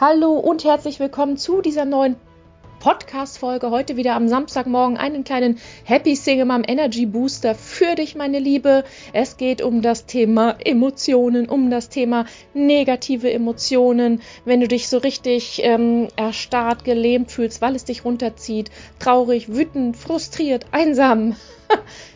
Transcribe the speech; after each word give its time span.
Hallo 0.00 0.34
und 0.34 0.62
herzlich 0.62 1.00
willkommen 1.00 1.36
zu 1.36 1.60
dieser 1.60 1.84
neuen 1.84 2.14
Podcast-Folge. 2.78 3.72
Heute 3.72 3.96
wieder 3.96 4.14
am 4.14 4.28
Samstagmorgen 4.28 4.96
einen 4.96 5.24
kleinen 5.24 5.58
Happy 5.82 6.14
Single 6.14 6.44
Mom 6.44 6.62
Energy 6.64 7.04
Booster 7.04 7.56
für 7.56 7.96
dich, 7.96 8.14
meine 8.14 8.38
Liebe. 8.38 8.84
Es 9.12 9.38
geht 9.38 9.60
um 9.60 9.82
das 9.82 10.06
Thema 10.06 10.54
Emotionen, 10.64 11.48
um 11.48 11.68
das 11.68 11.88
Thema 11.88 12.26
negative 12.54 13.28
Emotionen. 13.32 14.22
Wenn 14.44 14.60
du 14.60 14.68
dich 14.68 14.88
so 14.88 14.98
richtig 14.98 15.62
ähm, 15.64 16.06
erstarrt, 16.14 16.84
gelähmt 16.84 17.32
fühlst, 17.32 17.60
weil 17.60 17.74
es 17.74 17.84
dich 17.84 18.04
runterzieht, 18.04 18.70
traurig, 19.00 19.52
wütend, 19.52 19.96
frustriert, 19.96 20.66
einsam. 20.70 21.34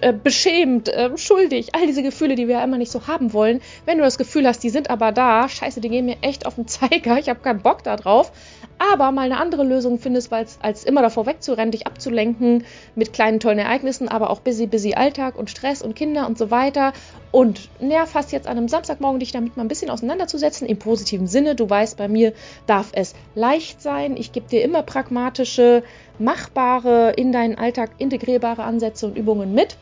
Äh, 0.00 0.12
beschämt, 0.12 0.88
äh, 0.88 1.16
schuldig, 1.16 1.74
all 1.74 1.86
diese 1.86 2.02
Gefühle, 2.02 2.34
die 2.34 2.48
wir 2.48 2.56
ja 2.56 2.64
immer 2.64 2.78
nicht 2.78 2.90
so 2.90 3.06
haben 3.06 3.32
wollen. 3.32 3.60
Wenn 3.84 3.98
du 3.98 4.04
das 4.04 4.16
Gefühl 4.16 4.46
hast, 4.46 4.62
die 4.62 4.70
sind 4.70 4.88
aber 4.88 5.12
da, 5.12 5.48
scheiße, 5.48 5.80
die 5.80 5.90
gehen 5.90 6.06
mir 6.06 6.16
echt 6.22 6.46
auf 6.46 6.54
den 6.54 6.66
Zeiger, 6.66 7.18
ich 7.18 7.28
habe 7.28 7.40
keinen 7.40 7.60
Bock 7.60 7.82
da 7.82 7.96
drauf, 7.96 8.32
aber 8.78 9.12
mal 9.12 9.22
eine 9.22 9.38
andere 9.38 9.64
Lösung 9.64 9.98
findest, 9.98 10.32
als, 10.32 10.58
als 10.62 10.84
immer 10.84 11.02
davor 11.02 11.26
wegzurennen, 11.26 11.72
dich 11.72 11.86
abzulenken 11.86 12.64
mit 12.94 13.12
kleinen 13.12 13.40
tollen 13.40 13.58
Ereignissen, 13.58 14.08
aber 14.08 14.30
auch 14.30 14.40
busy, 14.40 14.66
busy 14.66 14.94
Alltag 14.94 15.36
und 15.36 15.50
Stress 15.50 15.82
und 15.82 15.94
Kinder 15.94 16.26
und 16.26 16.38
so 16.38 16.50
weiter. 16.50 16.92
Und 17.30 17.68
nerv 17.80 18.14
hast 18.14 18.32
jetzt 18.32 18.46
an 18.46 18.56
einem 18.56 18.68
Samstagmorgen 18.68 19.20
dich 19.20 19.32
damit 19.32 19.56
mal 19.56 19.64
ein 19.64 19.68
bisschen 19.68 19.90
auseinanderzusetzen, 19.90 20.66
im 20.66 20.78
positiven 20.78 21.26
Sinne. 21.26 21.54
Du 21.54 21.68
weißt, 21.68 21.98
bei 21.98 22.08
mir 22.08 22.32
darf 22.66 22.90
es 22.92 23.14
leicht 23.34 23.82
sein. 23.82 24.16
Ich 24.16 24.32
gebe 24.32 24.48
dir 24.48 24.62
immer 24.62 24.82
pragmatische, 24.82 25.82
machbare, 26.18 27.12
in 27.16 27.32
deinen 27.32 27.56
Alltag 27.56 27.90
integrierbare 27.98 28.64
Ansätze 28.64 29.06
und 29.06 29.16
Übungen 29.16 29.54
mit. 29.54 29.76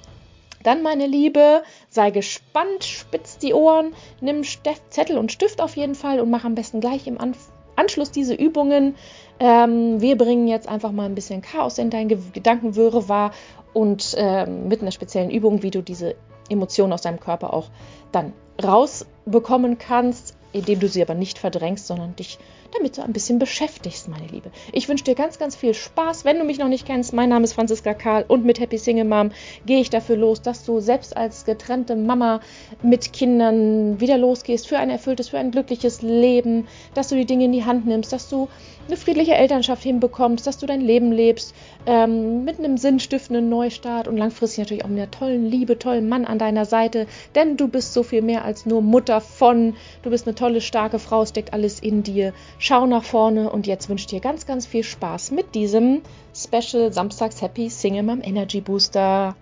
Dann, 0.62 0.82
meine 0.82 1.06
Liebe, 1.06 1.62
sei 1.90 2.10
gespannt, 2.10 2.84
spitz 2.84 3.38
die 3.38 3.52
Ohren, 3.52 3.92
nimm 4.20 4.42
Zettel 4.88 5.18
und 5.18 5.30
Stift 5.30 5.60
auf 5.60 5.76
jeden 5.76 5.94
Fall 5.94 6.20
und 6.20 6.30
mach 6.30 6.44
am 6.44 6.54
besten 6.54 6.80
gleich 6.80 7.06
im 7.06 7.20
Anfang 7.20 7.52
Anschluss 7.76 8.10
diese 8.10 8.34
Übungen. 8.34 8.94
Ähm, 9.40 10.00
wir 10.00 10.16
bringen 10.16 10.46
jetzt 10.46 10.68
einfach 10.68 10.92
mal 10.92 11.06
ein 11.06 11.14
bisschen 11.14 11.42
Chaos 11.42 11.78
in 11.78 11.90
dein 11.90 12.08
Gedankenwirre 12.08 13.08
wahr 13.08 13.32
und 13.72 14.14
ähm, 14.16 14.68
mit 14.68 14.80
einer 14.80 14.92
speziellen 14.92 15.30
Übung, 15.30 15.62
wie 15.62 15.70
du 15.70 15.82
diese 15.82 16.14
Emotionen 16.48 16.92
aus 16.92 17.02
deinem 17.02 17.20
Körper 17.20 17.52
auch 17.52 17.68
dann 18.12 18.32
rausbekommen 18.62 19.78
kannst, 19.78 20.33
indem 20.54 20.80
du 20.80 20.88
sie 20.88 21.02
aber 21.02 21.14
nicht 21.14 21.38
verdrängst, 21.38 21.86
sondern 21.86 22.16
dich 22.16 22.38
damit 22.74 22.98
du 22.98 23.02
ein 23.02 23.12
bisschen 23.12 23.38
beschäftigst, 23.38 24.08
meine 24.08 24.26
Liebe. 24.26 24.50
Ich 24.72 24.88
wünsche 24.88 25.04
dir 25.04 25.14
ganz, 25.14 25.38
ganz 25.38 25.54
viel 25.56 25.74
Spaß. 25.74 26.24
Wenn 26.24 26.38
du 26.38 26.44
mich 26.44 26.58
noch 26.58 26.68
nicht 26.68 26.86
kennst, 26.86 27.12
mein 27.12 27.28
Name 27.28 27.44
ist 27.44 27.52
Franziska 27.52 27.94
Karl 27.94 28.24
und 28.26 28.44
mit 28.44 28.60
Happy 28.60 28.78
Single 28.78 29.04
Mom 29.04 29.30
gehe 29.64 29.80
ich 29.80 29.90
dafür 29.90 30.16
los, 30.16 30.42
dass 30.42 30.64
du 30.64 30.80
selbst 30.80 31.16
als 31.16 31.44
getrennte 31.44 31.96
Mama 31.96 32.40
mit 32.82 33.12
Kindern 33.12 34.00
wieder 34.00 34.18
losgehst 34.18 34.66
für 34.66 34.78
ein 34.78 34.90
erfülltes, 34.90 35.28
für 35.28 35.38
ein 35.38 35.50
glückliches 35.50 36.02
Leben, 36.02 36.66
dass 36.94 37.08
du 37.08 37.16
die 37.16 37.26
Dinge 37.26 37.44
in 37.44 37.52
die 37.52 37.64
Hand 37.64 37.86
nimmst, 37.86 38.12
dass 38.12 38.28
du 38.28 38.48
eine 38.86 38.96
friedliche 38.96 39.34
Elternschaft 39.34 39.82
hinbekommst, 39.82 40.46
dass 40.46 40.58
du 40.58 40.66
dein 40.66 40.80
Leben 40.80 41.12
lebst 41.12 41.54
ähm, 41.86 42.44
mit 42.44 42.58
einem 42.58 42.76
sinnstiftenden 42.76 43.48
Neustart 43.48 44.08
und 44.08 44.16
langfristig 44.16 44.58
natürlich 44.58 44.84
auch 44.84 44.88
mit 44.88 44.98
einer 44.98 45.10
tollen 45.10 45.46
Liebe, 45.46 45.78
tollen 45.78 46.08
Mann 46.08 46.24
an 46.24 46.38
deiner 46.38 46.64
Seite, 46.64 47.06
denn 47.34 47.56
du 47.56 47.68
bist 47.68 47.92
so 47.92 48.02
viel 48.02 48.22
mehr 48.22 48.44
als 48.44 48.66
nur 48.66 48.82
Mutter 48.82 49.20
von, 49.20 49.74
du 50.02 50.10
bist 50.10 50.26
eine 50.26 50.34
tolle, 50.34 50.60
starke 50.60 50.98
Frau, 50.98 51.24
steckt 51.24 51.52
alles 51.52 51.80
in 51.80 52.02
dir. 52.02 52.32
Schau 52.58 52.86
nach 52.86 53.04
vorne 53.04 53.50
und 53.50 53.66
jetzt 53.66 53.88
wünsche 53.88 54.02
ich 54.02 54.10
dir 54.10 54.20
ganz, 54.20 54.46
ganz 54.46 54.66
viel 54.66 54.84
Spaß 54.84 55.30
mit 55.30 55.54
diesem 55.54 56.02
Special 56.34 56.92
Samstags 56.92 57.40
Happy 57.42 57.70
Single 57.70 58.02
Mom 58.02 58.20
Energy 58.22 58.60
Booster. 58.60 59.36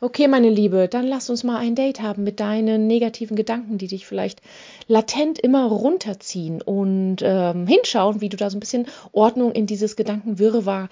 Okay, 0.00 0.28
meine 0.28 0.48
Liebe, 0.48 0.86
dann 0.86 1.08
lass 1.08 1.28
uns 1.28 1.42
mal 1.42 1.56
ein 1.56 1.74
Date 1.74 2.00
haben 2.00 2.22
mit 2.22 2.38
deinen 2.38 2.86
negativen 2.86 3.36
Gedanken, 3.36 3.78
die 3.78 3.88
dich 3.88 4.06
vielleicht 4.06 4.40
latent 4.86 5.40
immer 5.40 5.66
runterziehen 5.66 6.62
und 6.62 7.16
ähm, 7.22 7.66
hinschauen, 7.66 8.20
wie 8.20 8.28
du 8.28 8.36
da 8.36 8.48
so 8.48 8.56
ein 8.56 8.60
bisschen 8.60 8.86
Ordnung 9.10 9.50
in 9.50 9.66
dieses 9.66 9.96
Gedankenwirrwarr 9.96 10.88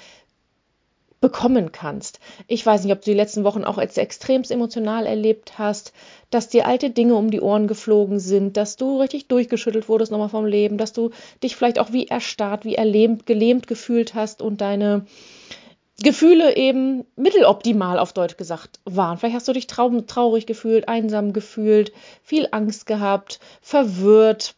bekommen 1.21 1.71
kannst. 1.71 2.19
Ich 2.49 2.67
weiß 2.67 2.83
nicht, 2.83 2.93
ob 2.93 3.01
du 3.01 3.13
die 3.13 3.17
letzten 3.17 3.45
Wochen 3.45 3.63
auch 3.63 3.79
als 3.79 3.97
extremst 3.97 4.51
emotional 4.51 5.07
erlebt 5.07 5.57
hast, 5.57 5.93
dass 6.31 6.49
dir 6.49 6.67
alte 6.67 6.91
Dinge 6.91 7.15
um 7.15 7.31
die 7.31 7.41
Ohren 7.41 7.69
geflogen 7.69 8.19
sind, 8.19 8.57
dass 8.57 8.75
du 8.75 9.01
richtig 9.01 9.29
durchgeschüttelt 9.29 9.89
wurdest 9.89 10.11
nochmal 10.11 10.31
vom 10.31 10.47
Leben, 10.47 10.79
dass 10.79 10.93
du 10.93 11.11
dich 11.45 11.55
vielleicht 11.55 11.79
auch 11.79 11.93
wie 11.93 12.09
erstarrt, 12.09 12.65
wie 12.65 12.75
erlähmt, 12.75 13.25
gelähmt 13.25 13.69
gefühlt 13.69 14.15
hast 14.15 14.43
und 14.43 14.61
deine 14.61 15.07
Gefühle 16.03 16.57
eben 16.57 17.05
mitteloptimal 17.17 17.99
auf 17.99 18.13
Deutsch 18.13 18.37
gesagt 18.37 18.81
waren. 18.85 19.17
Vielleicht 19.17 19.37
hast 19.37 19.49
du 19.49 19.55
dich 19.55 19.67
traurig 19.67 20.47
gefühlt, 20.47 20.89
einsam 20.89 21.33
gefühlt, 21.33 21.93
viel 22.23 22.49
Angst 22.51 22.87
gehabt, 22.87 23.41
verwirrt, 23.63 24.56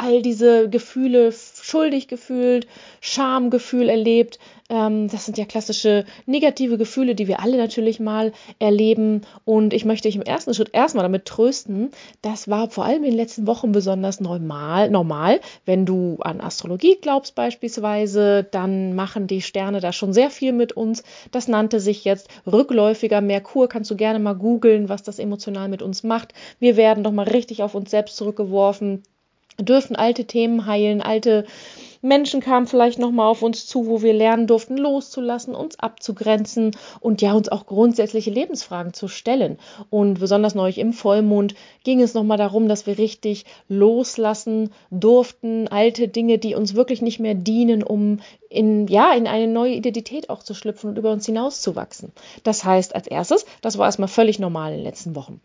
all 0.00 0.22
diese 0.22 0.68
Gefühle 0.68 1.32
schuldig 1.32 2.08
gefühlt, 2.08 2.66
Schamgefühl 3.00 3.88
erlebt. 3.88 4.38
Ähm, 4.70 5.08
das 5.08 5.26
sind 5.26 5.36
ja 5.36 5.44
klassische 5.44 6.06
negative 6.26 6.78
Gefühle, 6.78 7.14
die 7.14 7.28
wir 7.28 7.40
alle 7.40 7.58
natürlich 7.58 8.00
mal 8.00 8.32
erleben. 8.58 9.22
Und 9.44 9.74
ich 9.74 9.84
möchte 9.84 10.08
dich 10.08 10.16
im 10.16 10.22
ersten 10.22 10.54
Schritt 10.54 10.70
erstmal 10.72 11.02
damit 11.02 11.26
trösten. 11.26 11.90
Das 12.22 12.48
war 12.48 12.70
vor 12.70 12.84
allem 12.84 13.04
in 13.04 13.10
den 13.10 13.16
letzten 13.16 13.46
Wochen 13.46 13.72
besonders 13.72 14.20
normal. 14.20 14.90
normal. 14.90 15.40
Wenn 15.66 15.84
du 15.84 16.16
an 16.20 16.40
Astrologie 16.40 16.96
glaubst 17.02 17.34
beispielsweise, 17.34 18.44
dann 18.50 18.94
machen 18.94 19.26
die 19.26 19.42
Sterne 19.42 19.80
da 19.80 19.92
schon 19.92 20.12
sehr 20.12 20.30
viel 20.30 20.52
mit 20.52 20.72
uns. 20.72 21.02
Das 21.30 21.46
nannte 21.46 21.78
sich 21.78 22.04
jetzt 22.04 22.28
rückläufiger 22.50 23.20
Merkur. 23.20 23.68
Kannst 23.68 23.90
du 23.90 23.96
gerne 23.96 24.18
mal 24.18 24.34
googeln, 24.34 24.88
was 24.88 25.02
das 25.02 25.18
emotional 25.18 25.68
mit 25.68 25.82
uns 25.82 26.02
macht. 26.04 26.32
Wir 26.58 26.76
werden 26.76 27.04
doch 27.04 27.12
mal 27.12 27.28
richtig 27.28 27.62
auf 27.62 27.74
uns 27.74 27.90
selbst 27.90 28.16
zurückgeworfen 28.16 29.02
dürfen 29.62 29.96
alte 29.96 30.24
Themen 30.24 30.66
heilen, 30.66 31.00
alte 31.00 31.44
Menschen 32.02 32.40
kamen 32.40 32.66
vielleicht 32.66 32.98
nochmal 32.98 33.28
auf 33.28 33.42
uns 33.42 33.66
zu, 33.66 33.86
wo 33.86 34.00
wir 34.00 34.14
lernen 34.14 34.46
durften, 34.46 34.78
loszulassen, 34.78 35.54
uns 35.54 35.78
abzugrenzen 35.78 36.70
und 37.00 37.20
ja, 37.20 37.34
uns 37.34 37.50
auch 37.50 37.66
grundsätzliche 37.66 38.30
Lebensfragen 38.30 38.94
zu 38.94 39.06
stellen. 39.06 39.58
Und 39.90 40.18
besonders 40.18 40.54
neulich 40.54 40.78
im 40.78 40.94
Vollmond 40.94 41.54
ging 41.84 42.00
es 42.00 42.14
nochmal 42.14 42.38
darum, 42.38 42.68
dass 42.68 42.86
wir 42.86 42.96
richtig 42.96 43.44
loslassen 43.68 44.70
durften, 44.90 45.68
alte 45.68 46.08
Dinge, 46.08 46.38
die 46.38 46.54
uns 46.54 46.74
wirklich 46.74 47.02
nicht 47.02 47.20
mehr 47.20 47.34
dienen, 47.34 47.82
um 47.82 48.20
in, 48.48 48.88
ja, 48.88 49.12
in 49.12 49.26
eine 49.26 49.46
neue 49.46 49.74
Identität 49.74 50.30
auch 50.30 50.42
zu 50.42 50.54
schlüpfen 50.54 50.90
und 50.90 50.98
über 50.98 51.12
uns 51.12 51.26
hinauszuwachsen. 51.26 52.12
Das 52.44 52.64
heißt, 52.64 52.94
als 52.94 53.06
erstes, 53.06 53.44
das 53.60 53.76
war 53.76 53.86
erstmal 53.86 54.08
völlig 54.08 54.38
normal 54.38 54.72
in 54.72 54.78
den 54.78 54.84
letzten 54.84 55.14
Wochen. 55.14 55.40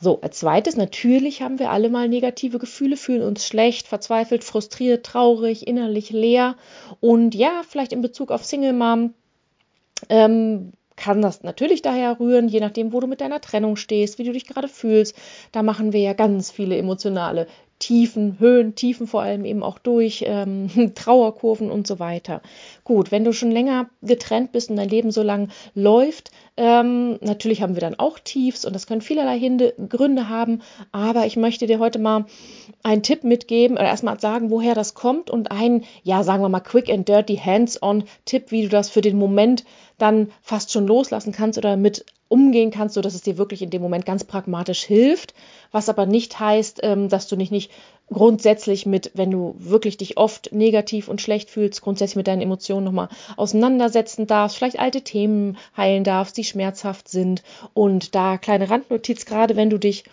So, 0.00 0.20
als 0.20 0.38
zweites, 0.38 0.76
natürlich 0.76 1.42
haben 1.42 1.58
wir 1.58 1.70
alle 1.70 1.88
mal 1.88 2.08
negative 2.08 2.58
Gefühle, 2.58 2.96
fühlen 2.96 3.22
uns 3.22 3.46
schlecht, 3.46 3.88
verzweifelt, 3.88 4.44
frustriert, 4.44 5.04
traurig, 5.04 5.66
innerlich 5.66 6.10
leer. 6.10 6.56
Und 7.00 7.34
ja, 7.34 7.62
vielleicht 7.68 7.92
in 7.92 8.00
Bezug 8.00 8.30
auf 8.30 8.44
Single 8.44 8.74
Mom 8.74 9.14
ähm, 10.08 10.72
kann 10.94 11.20
das 11.20 11.42
natürlich 11.42 11.82
daher 11.82 12.20
rühren, 12.20 12.48
je 12.48 12.60
nachdem, 12.60 12.92
wo 12.92 13.00
du 13.00 13.06
mit 13.06 13.20
deiner 13.20 13.40
Trennung 13.40 13.76
stehst, 13.76 14.18
wie 14.18 14.24
du 14.24 14.32
dich 14.32 14.46
gerade 14.46 14.68
fühlst. 14.68 15.16
Da 15.52 15.62
machen 15.62 15.92
wir 15.92 16.00
ja 16.00 16.12
ganz 16.12 16.50
viele 16.50 16.76
emotionale 16.76 17.46
Tiefen, 17.78 18.38
Höhen, 18.38 18.74
Tiefen 18.74 19.06
vor 19.06 19.22
allem 19.22 19.44
eben 19.44 19.62
auch 19.62 19.78
durch, 19.78 20.24
ähm, 20.26 20.68
Trauerkurven 20.94 21.70
und 21.70 21.86
so 21.86 21.98
weiter. 21.98 22.42
Gut, 22.84 23.10
wenn 23.10 23.24
du 23.24 23.32
schon 23.32 23.50
länger 23.50 23.88
getrennt 24.02 24.52
bist 24.52 24.70
und 24.70 24.76
dein 24.76 24.88
Leben 24.88 25.10
so 25.10 25.22
lang 25.22 25.48
läuft, 25.74 26.30
ähm, 26.56 27.18
natürlich 27.20 27.62
haben 27.62 27.74
wir 27.74 27.80
dann 27.80 27.98
auch 27.98 28.18
Tiefs 28.18 28.64
und 28.64 28.74
das 28.74 28.88
können 28.88 29.00
vielerlei 29.00 29.38
Hinde, 29.38 29.74
Gründe 29.88 30.28
haben, 30.28 30.62
aber 30.90 31.24
ich 31.26 31.36
möchte 31.36 31.66
dir 31.66 31.78
heute 31.78 32.00
mal 32.00 32.26
einen 32.82 33.04
Tipp 33.04 33.22
mitgeben 33.22 33.76
oder 33.76 33.86
erstmal 33.86 34.18
sagen, 34.18 34.50
woher 34.50 34.74
das 34.74 34.94
kommt 34.94 35.30
und 35.30 35.52
einen, 35.52 35.84
ja, 36.02 36.24
sagen 36.24 36.42
wir 36.42 36.48
mal, 36.48 36.60
quick 36.60 36.90
and 36.90 37.08
dirty, 37.08 37.36
hands-on 37.36 38.04
Tipp, 38.24 38.50
wie 38.50 38.62
du 38.62 38.68
das 38.68 38.90
für 38.90 39.02
den 39.02 39.18
Moment 39.18 39.64
dann 39.98 40.30
fast 40.42 40.72
schon 40.72 40.86
loslassen 40.86 41.32
kannst 41.32 41.58
oder 41.58 41.76
mit 41.76 42.06
umgehen 42.28 42.70
kannst, 42.70 42.94
so 42.94 43.00
dass 43.00 43.14
es 43.14 43.22
dir 43.22 43.38
wirklich 43.38 43.62
in 43.62 43.70
dem 43.70 43.82
Moment 43.82 44.06
ganz 44.06 44.24
pragmatisch 44.24 44.82
hilft, 44.82 45.34
was 45.72 45.88
aber 45.88 46.06
nicht 46.06 46.38
heißt, 46.38 46.80
ähm, 46.82 47.08
dass 47.08 47.26
du 47.26 47.36
nicht, 47.36 47.52
nicht 47.52 47.70
grundsätzlich 48.10 48.86
mit, 48.86 49.10
wenn 49.14 49.30
du 49.30 49.54
wirklich 49.58 49.96
dich 49.96 50.16
oft 50.16 50.52
negativ 50.52 51.08
und 51.08 51.20
schlecht 51.20 51.50
fühlst, 51.50 51.82
grundsätzlich 51.82 52.16
mit 52.16 52.26
deinen 52.26 52.42
Emotionen 52.42 52.84
nochmal 52.84 53.08
auseinandersetzen 53.36 54.26
darfst, 54.26 54.56
vielleicht 54.56 54.78
alte 54.78 55.02
Themen 55.02 55.56
heilen 55.76 56.04
darfst, 56.04 56.36
die 56.36 56.44
schmerzhaft 56.44 57.08
sind. 57.08 57.42
Und 57.74 58.14
da 58.14 58.38
kleine 58.38 58.70
Randnotiz, 58.70 59.26
gerade 59.26 59.56
wenn 59.56 59.70
du 59.70 59.78
dich 59.78 60.04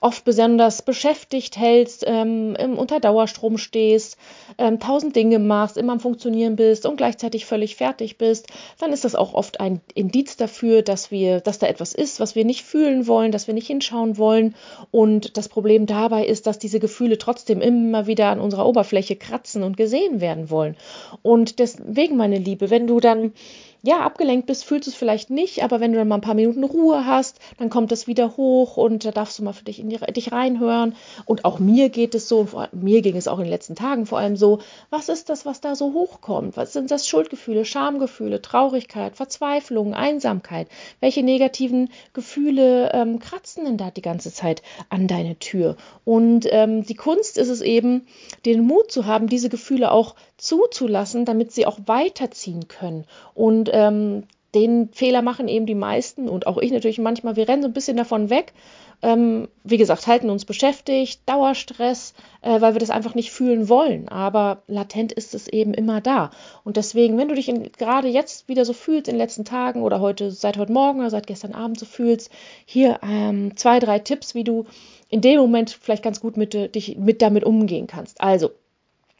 oft 0.00 0.24
besonders 0.24 0.80
beschäftigt 0.80 1.58
hältst, 1.58 2.04
ähm, 2.06 2.56
unter 2.76 3.00
Dauerstrom 3.00 3.58
stehst, 3.58 4.16
ähm, 4.56 4.80
tausend 4.80 5.14
Dinge 5.14 5.38
machst, 5.38 5.76
immer 5.76 5.92
am 5.92 6.00
Funktionieren 6.00 6.56
bist 6.56 6.86
und 6.86 6.96
gleichzeitig 6.96 7.44
völlig 7.44 7.76
fertig 7.76 8.16
bist, 8.16 8.46
dann 8.78 8.92
ist 8.92 9.04
das 9.04 9.14
auch 9.14 9.34
oft 9.34 9.60
ein 9.60 9.80
Indiz 9.94 10.38
dafür, 10.38 10.80
dass 10.80 11.10
wir, 11.10 11.40
dass 11.40 11.58
da 11.58 11.66
etwas 11.66 11.92
ist, 11.92 12.18
was 12.18 12.34
wir 12.34 12.46
nicht 12.46 12.62
fühlen 12.64 13.06
wollen, 13.06 13.30
dass 13.30 13.46
wir 13.46 13.54
nicht 13.54 13.66
hinschauen 13.66 14.16
wollen. 14.16 14.54
Und 14.90 15.36
das 15.36 15.50
Problem 15.50 15.84
dabei 15.84 16.24
ist, 16.24 16.46
dass 16.46 16.58
diese 16.58 16.80
Gefühle 16.80 17.18
trotzdem 17.18 17.60
immer 17.60 18.06
wieder 18.06 18.28
an 18.28 18.40
unserer 18.40 18.66
Oberfläche 18.66 19.16
kratzen 19.16 19.62
und 19.62 19.76
gesehen 19.76 20.22
werden 20.22 20.48
wollen. 20.48 20.76
Und 21.20 21.58
deswegen, 21.58 22.16
meine 22.16 22.38
Liebe, 22.38 22.70
wenn 22.70 22.86
du 22.86 23.00
dann 23.00 23.32
ja, 23.82 24.00
abgelenkt 24.00 24.46
bist, 24.46 24.64
fühlst 24.64 24.86
du 24.86 24.90
es 24.90 24.96
vielleicht 24.96 25.30
nicht, 25.30 25.62
aber 25.62 25.80
wenn 25.80 25.92
du 25.92 25.98
dann 25.98 26.08
mal 26.08 26.16
ein 26.16 26.20
paar 26.20 26.34
Minuten 26.34 26.64
Ruhe 26.64 27.06
hast, 27.06 27.38
dann 27.58 27.70
kommt 27.70 27.90
das 27.92 28.06
wieder 28.06 28.36
hoch 28.36 28.76
und 28.76 29.04
da 29.04 29.10
darfst 29.10 29.38
du 29.38 29.42
mal 29.42 29.54
für 29.54 29.64
dich 29.64 29.80
in 29.80 29.88
die, 29.88 29.96
dich 29.98 30.32
reinhören. 30.32 30.94
Und 31.24 31.44
auch 31.44 31.58
mir 31.58 31.88
geht 31.88 32.14
es 32.14 32.28
so, 32.28 32.46
mir 32.72 33.00
ging 33.00 33.16
es 33.16 33.26
auch 33.26 33.38
in 33.38 33.44
den 33.44 33.50
letzten 33.50 33.76
Tagen 33.76 34.04
vor 34.04 34.18
allem 34.18 34.36
so, 34.36 34.58
was 34.90 35.08
ist 35.08 35.30
das, 35.30 35.46
was 35.46 35.60
da 35.60 35.74
so 35.74 35.94
hochkommt? 35.94 36.56
Was 36.56 36.74
sind 36.74 36.90
das 36.90 37.08
Schuldgefühle, 37.08 37.64
Schamgefühle, 37.64 38.42
Traurigkeit, 38.42 39.16
Verzweiflung, 39.16 39.94
Einsamkeit? 39.94 40.68
Welche 41.00 41.22
negativen 41.22 41.88
Gefühle 42.12 42.92
ähm, 42.92 43.18
kratzen 43.18 43.64
denn 43.64 43.78
da 43.78 43.90
die 43.90 44.02
ganze 44.02 44.32
Zeit 44.32 44.62
an 44.90 45.06
deine 45.06 45.38
Tür? 45.38 45.76
Und 46.04 46.46
ähm, 46.50 46.84
die 46.84 46.94
Kunst 46.94 47.38
ist 47.38 47.48
es 47.48 47.62
eben, 47.62 48.06
den 48.44 48.66
Mut 48.66 48.92
zu 48.92 49.06
haben, 49.06 49.26
diese 49.26 49.48
Gefühle 49.48 49.90
auch 49.90 50.16
zuzulassen, 50.40 51.24
damit 51.24 51.52
sie 51.52 51.66
auch 51.66 51.78
weiterziehen 51.86 52.68
können. 52.68 53.04
Und 53.34 53.70
ähm, 53.72 54.24
den 54.54 54.88
Fehler 54.92 55.22
machen 55.22 55.46
eben 55.46 55.66
die 55.66 55.74
meisten 55.74 56.28
und 56.28 56.46
auch 56.46 56.58
ich 56.58 56.72
natürlich 56.72 56.98
manchmal. 56.98 57.36
Wir 57.36 57.48
rennen 57.48 57.62
so 57.62 57.68
ein 57.68 57.74
bisschen 57.74 57.96
davon 57.96 58.30
weg. 58.30 58.52
Ähm, 59.02 59.48
wie 59.64 59.78
gesagt, 59.78 60.06
halten 60.06 60.28
uns 60.28 60.44
beschäftigt, 60.44 61.22
Dauerstress, 61.26 62.12
äh, 62.42 62.60
weil 62.60 62.74
wir 62.74 62.80
das 62.80 62.90
einfach 62.90 63.14
nicht 63.14 63.30
fühlen 63.30 63.68
wollen. 63.68 64.08
Aber 64.08 64.62
latent 64.66 65.12
ist 65.12 65.34
es 65.34 65.48
eben 65.48 65.72
immer 65.72 66.00
da. 66.00 66.30
Und 66.64 66.76
deswegen, 66.76 67.16
wenn 67.16 67.28
du 67.28 67.34
dich 67.34 67.50
gerade 67.78 68.08
jetzt 68.08 68.48
wieder 68.48 68.64
so 68.64 68.72
fühlst, 68.72 69.08
in 69.08 69.14
den 69.14 69.20
letzten 69.20 69.44
Tagen 69.44 69.82
oder 69.82 70.00
heute, 70.00 70.30
seit 70.30 70.58
heute 70.58 70.72
Morgen 70.72 70.98
oder 70.98 71.10
seit 71.10 71.26
gestern 71.28 71.54
Abend 71.54 71.78
so 71.78 71.86
fühlst, 71.86 72.30
hier 72.66 72.98
ähm, 73.02 73.56
zwei, 73.56 73.78
drei 73.78 74.00
Tipps, 74.00 74.34
wie 74.34 74.44
du 74.44 74.66
in 75.08 75.20
dem 75.20 75.40
Moment 75.40 75.70
vielleicht 75.70 76.02
ganz 76.02 76.20
gut 76.20 76.36
mit, 76.36 76.52
dich 76.74 76.98
mit 76.98 77.22
damit 77.22 77.44
umgehen 77.44 77.86
kannst. 77.86 78.20
Also, 78.20 78.50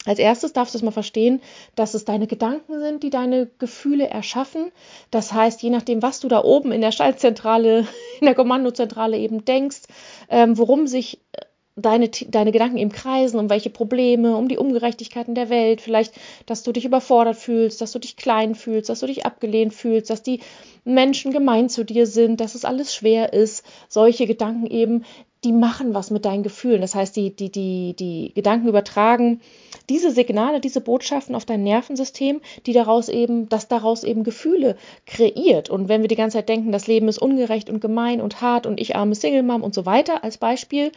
als 0.06 0.18
erstes 0.18 0.52
darfst 0.54 0.74
du 0.74 0.78
es 0.78 0.82
mal 0.82 0.92
verstehen, 0.92 1.42
dass 1.74 1.92
es 1.94 2.06
deine 2.06 2.26
Gedanken 2.26 2.80
sind, 2.80 3.02
die 3.02 3.10
deine 3.10 3.50
Gefühle 3.58 4.08
erschaffen. 4.08 4.72
Das 5.10 5.32
heißt, 5.32 5.62
je 5.62 5.70
nachdem, 5.70 6.00
was 6.00 6.20
du 6.20 6.28
da 6.28 6.42
oben 6.42 6.72
in 6.72 6.80
der 6.80 6.92
Schaltzentrale, 6.92 7.80
in 8.20 8.26
der 8.26 8.34
Kommandozentrale 8.34 9.18
eben 9.18 9.44
denkst, 9.44 9.82
ähm, 10.30 10.56
worum 10.56 10.86
sich 10.86 11.20
äh, 11.32 11.42
deine, 11.76 12.08
deine 12.08 12.50
Gedanken 12.50 12.78
eben 12.78 12.92
kreisen, 12.92 13.38
um 13.38 13.50
welche 13.50 13.68
Probleme, 13.68 14.36
um 14.36 14.48
die 14.48 14.56
Ungerechtigkeiten 14.56 15.34
der 15.34 15.50
Welt, 15.50 15.82
vielleicht, 15.82 16.14
dass 16.46 16.62
du 16.62 16.72
dich 16.72 16.86
überfordert 16.86 17.36
fühlst, 17.36 17.82
dass 17.82 17.92
du 17.92 17.98
dich 17.98 18.16
klein 18.16 18.54
fühlst, 18.54 18.88
dass 18.88 19.00
du 19.00 19.06
dich 19.06 19.26
abgelehnt 19.26 19.74
fühlst, 19.74 20.08
dass 20.08 20.22
die 20.22 20.40
Menschen 20.84 21.30
gemein 21.30 21.68
zu 21.68 21.84
dir 21.84 22.06
sind, 22.06 22.40
dass 22.40 22.54
es 22.54 22.64
alles 22.64 22.94
schwer 22.94 23.34
ist, 23.34 23.66
solche 23.88 24.26
Gedanken 24.26 24.66
eben, 24.66 25.04
die 25.44 25.52
machen 25.52 25.94
was 25.94 26.10
mit 26.10 26.24
deinen 26.24 26.42
Gefühlen. 26.42 26.80
Das 26.80 26.94
heißt, 26.94 27.16
die, 27.16 27.34
die, 27.34 27.50
die, 27.50 27.94
die 27.98 28.32
Gedanken 28.34 28.68
übertragen 28.68 29.40
diese 29.88 30.10
Signale, 30.10 30.60
diese 30.60 30.80
Botschaften 30.80 31.34
auf 31.34 31.44
dein 31.44 31.62
Nervensystem, 31.62 32.40
die 32.66 32.72
daraus 32.72 33.08
eben, 33.08 33.48
das 33.48 33.66
daraus 33.66 34.04
eben 34.04 34.22
Gefühle 34.22 34.76
kreiert. 35.06 35.70
Und 35.70 35.88
wenn 35.88 36.02
wir 36.02 36.08
die 36.08 36.16
ganze 36.16 36.38
Zeit 36.38 36.48
denken, 36.48 36.72
das 36.72 36.86
Leben 36.86 37.08
ist 37.08 37.18
ungerecht 37.18 37.70
und 37.70 37.80
gemein 37.80 38.20
und 38.20 38.40
hart 38.40 38.66
und 38.66 38.80
ich 38.80 38.96
arme 38.96 39.14
Single 39.14 39.42
Mom 39.42 39.62
und 39.62 39.74
so 39.74 39.86
weiter 39.86 40.22
als 40.22 40.38
Beispiel, 40.38 40.92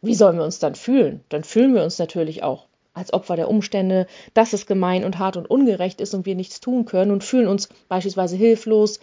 wie 0.00 0.14
sollen 0.14 0.38
wir 0.38 0.44
uns 0.44 0.58
dann 0.58 0.74
fühlen? 0.74 1.20
Dann 1.28 1.44
fühlen 1.44 1.74
wir 1.74 1.84
uns 1.84 1.98
natürlich 1.98 2.42
auch 2.42 2.66
als 2.94 3.12
Opfer 3.12 3.36
der 3.36 3.48
Umstände, 3.48 4.06
dass 4.34 4.52
es 4.52 4.66
gemein 4.66 5.04
und 5.04 5.18
hart 5.18 5.36
und 5.36 5.48
ungerecht 5.48 6.00
ist 6.00 6.14
und 6.14 6.26
wir 6.26 6.34
nichts 6.34 6.60
tun 6.60 6.84
können 6.84 7.10
und 7.10 7.24
fühlen 7.24 7.48
uns 7.48 7.68
beispielsweise 7.88 8.36
hilflos, 8.36 9.00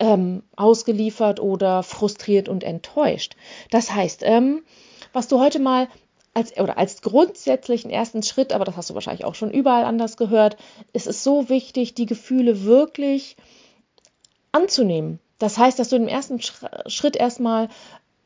ähm, 0.00 0.42
ausgeliefert 0.56 1.38
oder 1.38 1.82
frustriert 1.82 2.48
und 2.48 2.64
enttäuscht. 2.64 3.36
Das 3.70 3.94
heißt, 3.94 4.22
ähm, 4.24 4.62
was 5.12 5.28
du 5.28 5.38
heute 5.38 5.60
mal 5.60 5.88
als, 6.34 6.56
oder 6.58 6.78
als 6.78 7.02
grundsätzlichen 7.02 7.90
ersten 7.90 8.22
Schritt, 8.22 8.52
aber 8.52 8.64
das 8.64 8.76
hast 8.76 8.90
du 8.90 8.94
wahrscheinlich 8.94 9.24
auch 9.24 9.34
schon 9.34 9.50
überall 9.50 9.84
anders 9.84 10.16
gehört, 10.16 10.56
ist 10.92 11.06
es 11.06 11.22
so 11.22 11.48
wichtig, 11.48 11.94
die 11.94 12.06
Gefühle 12.06 12.64
wirklich 12.64 13.36
anzunehmen. 14.52 15.20
Das 15.38 15.58
heißt, 15.58 15.78
dass 15.78 15.88
du 15.88 15.96
im 15.96 16.08
ersten 16.08 16.40
Schritt 16.40 17.16
erstmal 17.16 17.68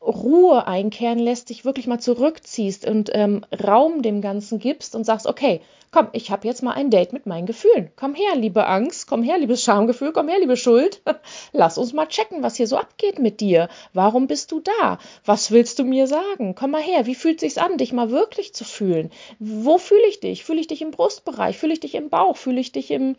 Ruhe 0.05 0.67
einkehren 0.67 1.19
lässt, 1.19 1.49
dich 1.49 1.65
wirklich 1.65 1.87
mal 1.87 1.99
zurückziehst 1.99 2.87
und 2.87 3.09
ähm, 3.13 3.45
Raum 3.65 4.01
dem 4.01 4.21
Ganzen 4.21 4.59
gibst 4.59 4.95
und 4.95 5.03
sagst, 5.03 5.25
okay, 5.25 5.61
komm, 5.95 6.09
ich 6.11 6.29
habe 6.29 6.45
jetzt 6.45 6.61
mal 6.61 6.73
ein 6.73 6.89
Date 6.89 7.13
mit 7.13 7.25
meinen 7.25 7.45
Gefühlen. 7.45 7.89
Komm 7.95 8.15
her, 8.15 8.35
liebe 8.35 8.67
Angst, 8.67 9.07
komm 9.07 9.23
her, 9.23 9.37
liebes 9.37 9.63
Schamgefühl, 9.63 10.11
komm 10.11 10.27
her, 10.27 10.39
liebe 10.41 10.57
Schuld. 10.57 11.01
Lass 11.53 11.77
uns 11.77 11.93
mal 11.93 12.05
checken, 12.05 12.43
was 12.43 12.57
hier 12.57 12.67
so 12.67 12.75
abgeht 12.75 13.17
mit 13.17 13.39
dir. 13.39 13.69
Warum 13.93 14.27
bist 14.27 14.51
du 14.51 14.59
da? 14.59 14.99
Was 15.23 15.51
willst 15.51 15.79
du 15.79 15.85
mir 15.85 16.07
sagen? 16.07 16.53
Komm 16.53 16.71
mal 16.71 16.81
her, 16.81 17.05
wie 17.05 17.15
fühlt 17.15 17.39
sich's 17.39 17.57
an, 17.57 17.77
dich 17.77 17.93
mal 17.93 18.11
wirklich 18.11 18.53
zu 18.53 18.65
fühlen? 18.65 19.09
Wo 19.39 19.77
fühle 19.77 20.05
ich 20.09 20.19
dich? 20.19 20.43
Fühle 20.43 20.59
ich 20.59 20.67
dich 20.67 20.81
im 20.81 20.91
Brustbereich? 20.91 21.57
Fühle 21.57 21.71
ich 21.71 21.79
dich 21.79 21.95
im 21.95 22.09
Bauch? 22.09 22.35
Fühle 22.35 22.59
ich 22.59 22.73
dich 22.73 22.91
im, 22.91 23.15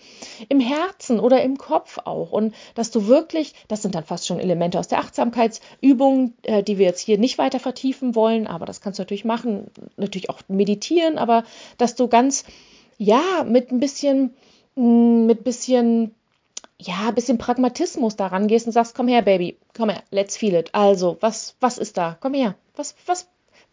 im 0.51 0.61
Herzen 0.61 1.19
oder 1.19 1.43
im 1.43 1.57
Kopf 1.57 2.01
auch? 2.05 2.31
Und 2.31 2.55
dass 2.75 2.91
du 2.91 3.07
wirklich, 3.07 3.55
das 3.69 3.81
sind 3.81 3.95
dann 3.95 4.05
fast 4.05 4.27
schon 4.27 4.39
Elemente 4.39 4.79
aus 4.79 4.89
der 4.89 4.99
Achtsamkeitsübung, 4.99 6.35
äh, 6.43 6.63
die 6.77 6.81
wir 6.81 6.87
jetzt 6.87 7.01
hier 7.01 7.19
nicht 7.19 7.39
weiter 7.39 7.59
vertiefen 7.59 8.15
wollen, 8.15 8.47
aber 8.47 8.67
das 8.67 8.81
kannst 8.81 8.99
du 8.99 9.03
natürlich 9.03 9.25
machen, 9.25 9.67
natürlich 9.97 10.31
auch 10.31 10.41
meditieren, 10.49 11.17
aber 11.19 11.45
dass 11.79 11.95
du 11.95 12.07
ganz 12.07 12.45
ja, 12.99 13.45
mit 13.45 13.71
ein 13.71 13.81
bisschen, 13.81 14.35
mm, 14.75 15.27
mit 15.27 15.45
bisschen, 15.45 16.15
ja, 16.79 17.11
bisschen 17.11 17.39
Pragmatismus 17.39 18.17
daran 18.17 18.49
gehst 18.49 18.67
und 18.67 18.73
sagst, 18.73 18.95
komm 18.95 19.09
her, 19.09 19.23
Baby, 19.23 19.57
komm 19.77 19.91
her, 19.91 20.03
let's 20.11 20.37
feel 20.37 20.55
it. 20.55 20.71
Also, 20.75 21.17
was, 21.21 21.57
was 21.61 21.79
ist 21.79 21.97
da? 21.97 22.17
Komm 22.21 22.35
her. 22.35 22.55
Was, 22.75 22.95
was, 23.07 23.29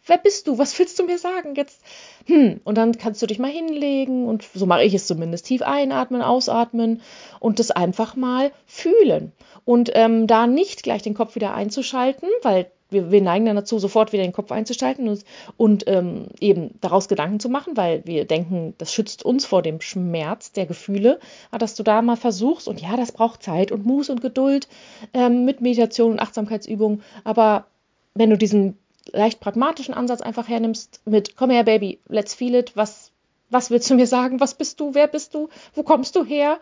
wer 0.06 0.18
bist 0.18 0.46
du? 0.46 0.58
Was 0.58 0.78
willst 0.78 0.98
du 0.98 1.04
mir 1.04 1.18
sagen 1.18 1.54
jetzt? 1.54 1.80
Hm, 2.26 2.60
und 2.64 2.76
dann 2.78 2.96
kannst 2.96 3.20
du 3.22 3.26
dich 3.26 3.38
mal 3.38 3.50
hinlegen 3.50 4.26
und 4.26 4.44
so 4.54 4.66
mache 4.66 4.84
ich 4.84 4.94
es 4.94 5.06
zumindest, 5.06 5.46
tief 5.46 5.62
einatmen, 5.62 6.22
ausatmen 6.22 7.02
und 7.40 7.58
das 7.58 7.70
einfach 7.70 8.16
mal 8.16 8.52
fühlen. 8.66 9.32
Und 9.64 9.90
ähm, 9.94 10.26
da 10.26 10.46
nicht 10.46 10.82
gleich 10.82 11.02
den 11.02 11.14
Kopf 11.14 11.34
wieder 11.34 11.54
einzuschalten, 11.54 12.28
weil 12.42 12.70
wir, 12.90 13.10
wir 13.10 13.20
neigen 13.20 13.46
dann 13.46 13.56
dazu, 13.56 13.78
sofort 13.78 14.12
wieder 14.12 14.22
den 14.22 14.32
Kopf 14.32 14.52
einzuschalten 14.52 15.08
und, 15.08 15.24
und 15.56 15.84
ähm, 15.86 16.28
eben 16.40 16.78
daraus 16.80 17.08
Gedanken 17.08 17.40
zu 17.40 17.48
machen, 17.48 17.76
weil 17.76 18.02
wir 18.06 18.24
denken, 18.24 18.74
das 18.78 18.92
schützt 18.92 19.24
uns 19.24 19.44
vor 19.44 19.62
dem 19.62 19.80
Schmerz 19.80 20.52
der 20.52 20.66
Gefühle. 20.66 21.18
Aber 21.50 21.58
dass 21.58 21.74
du 21.74 21.82
da 21.82 22.02
mal 22.02 22.16
versuchst, 22.16 22.68
und 22.68 22.80
ja, 22.80 22.96
das 22.96 23.12
braucht 23.12 23.42
Zeit 23.42 23.72
und 23.72 23.84
Muß 23.84 24.10
und 24.10 24.20
Geduld 24.20 24.68
ähm, 25.12 25.44
mit 25.44 25.60
Meditation 25.60 26.12
und 26.12 26.20
Achtsamkeitsübungen, 26.20 27.02
aber 27.24 27.66
wenn 28.14 28.30
du 28.30 28.38
diesen 28.38 28.78
leicht 29.12 29.40
pragmatischen 29.40 29.94
Ansatz 29.94 30.20
einfach 30.20 30.48
hernimmst 30.48 31.00
mit, 31.04 31.36
komm 31.36 31.50
her, 31.50 31.64
Baby, 31.64 31.98
let's 32.08 32.34
feel 32.34 32.54
it, 32.54 32.76
was, 32.76 33.12
was 33.50 33.70
willst 33.70 33.90
du 33.90 33.94
mir 33.94 34.06
sagen? 34.06 34.40
Was 34.40 34.54
bist 34.54 34.80
du? 34.80 34.94
Wer 34.94 35.06
bist 35.06 35.34
du? 35.34 35.48
Wo 35.74 35.82
kommst 35.82 36.16
du 36.16 36.24
her? 36.24 36.58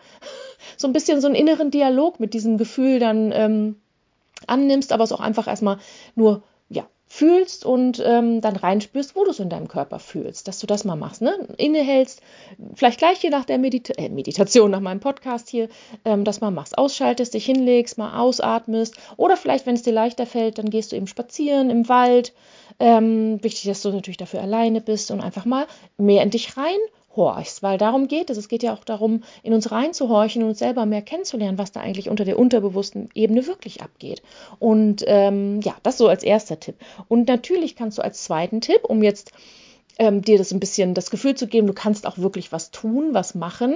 So 0.77 0.87
ein 0.87 0.93
bisschen 0.93 1.21
so 1.21 1.27
einen 1.27 1.35
inneren 1.35 1.71
Dialog 1.71 2.19
mit 2.19 2.33
diesem 2.33 2.57
Gefühl 2.57 2.99
dann 2.99 3.31
ähm, 3.31 3.75
annimmst, 4.49 4.91
aber 4.91 5.03
es 5.03 5.11
auch 5.11 5.19
einfach 5.19 5.47
erstmal 5.47 5.77
nur 6.15 6.43
ja, 6.69 6.87
fühlst 7.05 7.65
und 7.65 8.01
ähm, 8.03 8.41
dann 8.41 8.55
reinspürst, 8.55 9.15
wo 9.15 9.23
du 9.23 9.31
es 9.31 9.39
in 9.39 9.49
deinem 9.49 9.67
Körper 9.67 9.99
fühlst, 9.99 10.47
dass 10.47 10.59
du 10.59 10.67
das 10.67 10.83
mal 10.83 10.95
machst, 10.95 11.21
ne? 11.21 11.47
Innehältst, 11.57 12.21
vielleicht 12.73 12.97
gleich 12.97 13.19
hier 13.19 13.29
nach 13.29 13.45
der 13.45 13.59
Medita 13.59 13.93
äh, 13.97 14.09
Meditation, 14.09 14.71
nach 14.71 14.79
meinem 14.79 14.99
Podcast 14.99 15.49
hier, 15.49 15.69
ähm, 16.05 16.23
das 16.23 16.41
mal 16.41 16.51
machst, 16.51 16.77
ausschaltest, 16.77 17.35
dich 17.35 17.45
hinlegst, 17.45 17.97
mal 17.97 18.19
ausatmest 18.19 18.95
oder 19.17 19.37
vielleicht, 19.37 19.65
wenn 19.65 19.75
es 19.75 19.83
dir 19.83 19.93
leichter 19.93 20.25
fällt, 20.25 20.57
dann 20.57 20.69
gehst 20.69 20.91
du 20.91 20.95
eben 20.95 21.07
spazieren 21.07 21.69
im 21.69 21.87
Wald. 21.87 22.33
Ähm, 22.79 23.43
wichtig, 23.43 23.65
dass 23.65 23.83
du 23.83 23.91
natürlich 23.91 24.17
dafür 24.17 24.41
alleine 24.41 24.81
bist 24.81 25.11
und 25.11 25.21
einfach 25.21 25.45
mal 25.45 25.67
mehr 25.97 26.23
in 26.23 26.31
dich 26.31 26.57
rein 26.57 26.79
horchst, 27.15 27.63
weil 27.63 27.77
darum 27.77 28.07
geht 28.07 28.29
es. 28.29 28.37
Es 28.37 28.47
geht 28.47 28.63
ja 28.63 28.73
auch 28.73 28.83
darum, 28.83 29.23
in 29.43 29.53
uns 29.53 29.71
reinzuhorchen 29.71 30.43
und 30.43 30.49
uns 30.49 30.59
selber 30.59 30.85
mehr 30.85 31.01
kennenzulernen, 31.01 31.57
was 31.57 31.71
da 31.71 31.81
eigentlich 31.81 32.09
unter 32.09 32.25
der 32.25 32.39
unterbewussten 32.39 33.09
Ebene 33.13 33.47
wirklich 33.47 33.81
abgeht. 33.81 34.21
Und 34.59 35.03
ähm, 35.07 35.61
ja, 35.61 35.75
das 35.83 35.97
so 35.97 36.07
als 36.07 36.23
erster 36.23 36.59
Tipp. 36.59 36.75
Und 37.07 37.27
natürlich 37.27 37.75
kannst 37.75 37.97
du 37.97 38.01
als 38.01 38.23
zweiten 38.23 38.61
Tipp, 38.61 38.81
um 38.83 39.03
jetzt 39.03 39.31
ähm, 39.99 40.21
dir 40.21 40.37
das 40.37 40.51
ein 40.51 40.59
bisschen 40.59 40.93
das 40.93 41.11
Gefühl 41.11 41.35
zu 41.35 41.47
geben, 41.47 41.67
du 41.67 41.73
kannst 41.73 42.07
auch 42.07 42.17
wirklich 42.17 42.51
was 42.51 42.71
tun, 42.71 43.13
was 43.13 43.35
machen, 43.35 43.75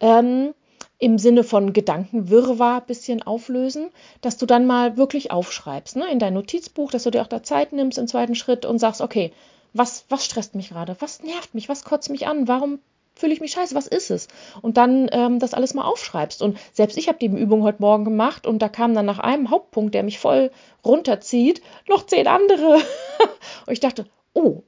ähm, 0.00 0.54
im 0.98 1.18
Sinne 1.18 1.44
von 1.44 1.72
Gedankenwirrwarr 1.72 2.80
ein 2.80 2.86
bisschen 2.86 3.22
auflösen, 3.22 3.90
dass 4.22 4.38
du 4.38 4.46
dann 4.46 4.66
mal 4.66 4.96
wirklich 4.96 5.30
aufschreibst, 5.30 5.96
ne, 5.96 6.10
in 6.10 6.18
dein 6.18 6.34
Notizbuch, 6.34 6.90
dass 6.90 7.02
du 7.02 7.10
dir 7.10 7.22
auch 7.22 7.26
da 7.26 7.42
Zeit 7.42 7.72
nimmst 7.72 7.98
im 7.98 8.06
zweiten 8.06 8.34
Schritt 8.34 8.64
und 8.64 8.78
sagst, 8.78 9.00
okay, 9.00 9.32
was, 9.78 10.04
was 10.08 10.24
stresst 10.24 10.54
mich 10.54 10.70
gerade? 10.70 10.96
Was 11.00 11.22
nervt 11.22 11.54
mich? 11.54 11.68
Was 11.68 11.84
kotzt 11.84 12.10
mich 12.10 12.26
an? 12.26 12.48
Warum 12.48 12.80
fühle 13.14 13.32
ich 13.32 13.40
mich 13.40 13.52
scheiße? 13.52 13.74
Was 13.74 13.86
ist 13.86 14.10
es? 14.10 14.28
Und 14.62 14.76
dann 14.76 15.08
ähm, 15.12 15.38
das 15.38 15.54
alles 15.54 15.74
mal 15.74 15.84
aufschreibst. 15.84 16.42
Und 16.42 16.58
selbst 16.72 16.98
ich 16.98 17.08
habe 17.08 17.18
die 17.18 17.26
Übung 17.26 17.62
heute 17.62 17.80
Morgen 17.80 18.04
gemacht 18.04 18.46
und 18.46 18.60
da 18.60 18.68
kam 18.68 18.94
dann 18.94 19.06
nach 19.06 19.18
einem 19.18 19.50
Hauptpunkt, 19.50 19.94
der 19.94 20.02
mich 20.02 20.18
voll 20.18 20.50
runterzieht, 20.84 21.62
noch 21.88 22.06
zehn 22.06 22.26
andere. 22.26 22.74
und 23.66 23.72
ich 23.72 23.80
dachte, 23.80 24.06
oh. 24.34 24.62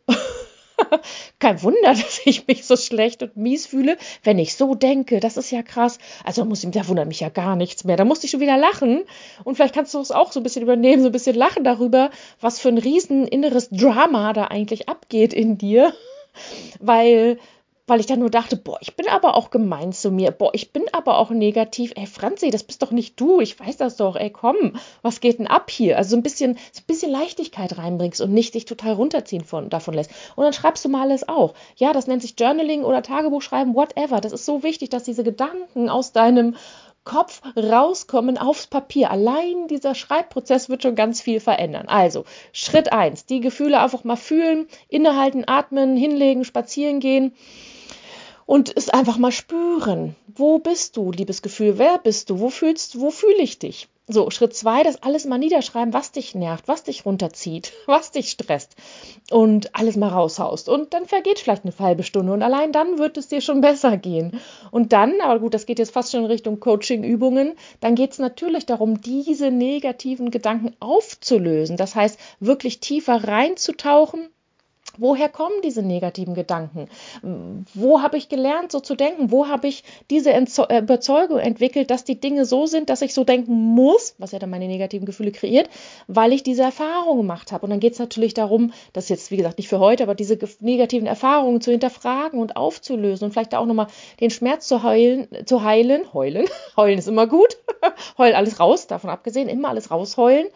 Kein 1.39 1.63
Wunder, 1.63 1.81
dass 1.89 2.21
ich 2.25 2.47
mich 2.47 2.65
so 2.65 2.77
schlecht 2.77 3.23
und 3.23 3.37
mies 3.37 3.67
fühle, 3.67 3.97
wenn 4.23 4.39
ich 4.39 4.55
so 4.57 4.75
denke. 4.75 5.21
Das 5.21 5.37
ist 5.37 5.51
ja 5.51 5.63
krass. 5.63 5.99
Also 6.25 6.45
muss 6.45 6.65
ich, 6.65 6.71
da 6.71 6.87
wundert 6.89 7.09
mich 7.09 7.21
ja 7.21 7.29
gar 7.29 7.57
nichts 7.57 7.85
mehr. 7.85 7.97
Da 7.97 8.05
musste 8.05 8.27
ich 8.27 8.31
schon 8.31 8.41
wieder 8.41 8.57
lachen. 8.57 9.05
Und 9.45 9.57
vielleicht 9.57 9.75
kannst 9.75 9.95
du 9.95 10.01
es 10.01 10.11
auch 10.11 10.33
so 10.33 10.41
ein 10.41 10.43
bisschen 10.43 10.63
übernehmen, 10.63 11.03
so 11.03 11.09
ein 11.09 11.13
bisschen 11.13 11.37
lachen 11.37 11.65
darüber, 11.65 12.11
was 12.41 12.59
für 12.59 12.69
ein 12.69 12.79
riesen 12.79 13.27
inneres 13.27 13.71
Drama 13.71 14.33
da 14.33 14.45
eigentlich 14.45 14.89
abgeht 14.89 15.33
in 15.33 15.59
dir. 15.59 15.95
Weil 16.81 17.39
weil 17.89 18.01
ich 18.01 18.07
dann 18.07 18.21
nur 18.21 18.31
dachte, 18.31 18.57
boah, 18.57 18.79
ich 18.81 18.97
bin 18.97 19.09
aber 19.09 19.35
auch 19.35 19.51
gemein 19.51 19.93
zu 19.93 20.11
mir, 20.11 20.31
boah, 20.31 20.51
ich 20.53 20.73
bin 20.73 20.85
aber 20.93 21.19
auch 21.19 21.31
negativ. 21.31 21.93
Ey, 21.97 22.07
Franzi, 22.07 22.51
das 22.51 22.63
bist 22.63 22.83
doch 22.83 22.91
nicht 22.91 23.19
du, 23.19 23.41
ich 23.41 23.59
weiß 23.59 23.77
das 23.79 23.97
doch. 23.97 24.17
Ey, 24.17 24.31
komm, 24.31 24.75
was 25.03 25.21
geht 25.21 25.39
denn 25.39 25.47
ab 25.47 25.71
hier? 25.71 25.97
Also 25.97 26.11
so 26.11 26.17
ein 26.17 26.23
bisschen, 26.23 26.59
so 26.73 26.81
ein 26.81 26.87
bisschen 26.87 27.11
Leichtigkeit 27.11 27.79
reinbringst 27.79 28.21
und 28.21 28.33
nicht 28.33 28.55
dich 28.55 28.67
total 28.67 28.93
runterziehen 28.93 29.45
von, 29.45 29.71
davon 29.71 29.95
lässt. 29.95 30.11
Und 30.37 30.45
dann 30.45 30.53
schreibst 30.53 30.85
du 30.85 30.89
mal 30.89 31.03
alles 31.03 31.29
auch. 31.29 31.55
Ja, 31.77 31.93
das 31.93 32.07
nennt 32.07 32.23
sich 32.23 32.39
Journaling 32.39 32.85
oder 32.85 33.03
Tagebuch 33.03 33.43
schreiben, 33.43 33.75
whatever. 33.75 34.21
Das 34.21 34.33
ist 34.33 34.45
so 34.45 34.63
wichtig, 34.63 34.91
dass 34.91 35.05
diese 35.05 35.25
Gedanken 35.25 35.89
aus 35.89 36.13
deinem 36.13 36.57
Kopf 37.05 37.41
rauskommen 37.57 38.37
aufs 38.37 38.67
Papier. 38.67 39.11
Allein 39.11 39.67
dieser 39.69 39.95
Schreibprozess 39.95 40.69
wird 40.69 40.83
schon 40.83 40.95
ganz 40.95 41.23
viel 41.23 41.41
verändern. 41.41 41.89
Also, 41.89 42.25
Schritt 42.53 42.93
1, 42.93 43.25
die 43.25 43.41
Gefühle 43.41 43.81
einfach 43.81 44.05
mal 44.05 44.17
fühlen, 44.17 44.69
innehalten, 44.89 45.45
atmen, 45.47 45.97
hinlegen, 45.97 46.45
spazieren 46.45 47.01
gehen 47.01 47.33
und 48.49 48.75
es 48.75 48.89
einfach 48.89 49.19
mal 49.19 49.31
spüren. 49.31 50.17
Wo 50.27 50.59
bist 50.59 50.97
du, 50.97 51.13
liebes 51.13 51.43
Gefühl? 51.43 51.77
Wer 51.77 51.99
bist 51.99 52.31
du? 52.31 52.41
Wo 52.41 52.49
fühlst? 52.49 52.99
Wo 52.99 53.11
fühle 53.11 53.43
ich 53.43 53.59
dich? 53.59 53.89
So, 54.07 54.31
Schritt 54.31 54.57
zwei, 54.57 54.83
das 54.83 55.03
alles 55.03 55.27
mal 55.27 55.37
niederschreiben, 55.37 55.93
was 55.93 56.13
dich 56.13 56.35
nervt, 56.35 56.67
was 56.67 56.83
dich 56.83 57.05
runterzieht, 57.05 57.75
was 57.87 58.11
dich 58.11 58.31
stresst 58.31 58.75
und 59.31 59.75
alles 59.75 59.97
mal 59.97 60.09
raushaust. 60.09 60.71
Und 60.71 60.95
dann 60.95 61.05
vergeht 61.05 61.41
vielleicht 61.41 61.65
eine 61.65 61.79
halbe 61.79 62.05
Stunde 62.05 62.33
und 62.33 62.43
allein 62.43 62.73
dann 62.73 62.97
wird 62.99 63.19
es 63.19 63.29
dir 63.29 63.43
schon 63.43 63.61
besser 63.71 63.99
gehen. 63.99 64.41
Und 64.71 64.95
dann, 64.95 65.21
aber 65.21 65.41
gut, 65.41 65.53
das 65.53 65.67
geht 65.67 65.79
jetzt 65.79 65.93
fast 65.93 66.13
schon 66.13 66.21
in 66.21 66.31
Richtung 66.31 66.59
Coaching-Übungen, 66.59 67.53
dann 67.81 67.97
geht 67.97 68.13
es 68.13 68.19
natürlich 68.19 68.65
darum, 68.65 69.03
diese 69.03 69.51
negativen 69.51 70.31
Gedanken 70.31 70.75
aufzulösen. 70.81 71.77
Das 71.77 71.95
heißt, 71.95 72.19
wirklich 72.41 72.81
tiefer 72.81 73.25
reinzutauchen 73.25 74.31
Woher 74.99 75.29
kommen 75.29 75.55
diese 75.63 75.83
negativen 75.83 76.35
Gedanken? 76.35 76.89
Wo 77.75 78.03
habe 78.03 78.17
ich 78.17 78.29
gelernt, 78.29 78.73
so 78.73 78.81
zu 78.81 78.97
denken? 78.97 79.31
Wo 79.31 79.47
habe 79.47 79.69
ich 79.69 79.85
diese 80.11 80.33
äh, 80.33 80.79
Überzeugung 80.79 81.39
entwickelt, 81.39 81.91
dass 81.91 82.05
die 82.05 82.21
Dinge 82.21 82.45
so 82.45 82.67
sind, 82.67 82.91
dass 82.91 83.01
ich 83.03 83.15
so 83.15 83.23
denken 83.25 83.55
muss, 83.55 84.17
was 84.19 84.33
ja 84.33 84.39
dann 84.39 84.51
meine 84.51 84.67
negativen 84.67 85.07
Gefühle 85.07 85.31
kreiert, 85.31 85.71
weil 86.09 86.33
ich 86.33 86.43
diese 86.43 86.63
Erfahrung 86.63 87.19
gemacht 87.19 87.53
habe? 87.53 87.65
Und 87.65 87.71
dann 87.71 87.81
geht 87.81 87.93
es 87.93 87.99
natürlich 87.99 88.35
darum, 88.35 88.73
das 88.93 89.09
jetzt, 89.09 89.31
wie 89.31 89.37
gesagt, 89.37 89.59
nicht 89.59 89.69
für 89.69 89.79
heute, 89.79 90.03
aber 90.03 90.17
diese 90.17 90.37
negativen 90.61 91.07
Erfahrungen 91.07 91.61
zu 91.61 91.71
hinterfragen 91.71 92.41
und 92.41 92.57
aufzulösen 92.57 93.27
und 93.27 93.33
vielleicht 93.33 93.55
auch 93.55 93.67
nochmal 93.67 93.87
den 94.21 94.31
Schmerz 94.31 94.67
zu 94.67 94.83
heilen, 94.83 95.29
zu 95.47 95.63
heilen, 95.63 96.13
heulen, 96.13 96.47
heulen 96.77 96.99
ist 96.99 97.09
immer 97.09 97.29
gut, 97.29 97.57
heulen 98.19 98.35
alles 98.35 98.59
raus, 98.59 98.89
davon 98.89 99.11
abgesehen, 99.11 99.49
immer 99.49 99.69
alles 99.69 99.91
rausheulen 99.91 100.49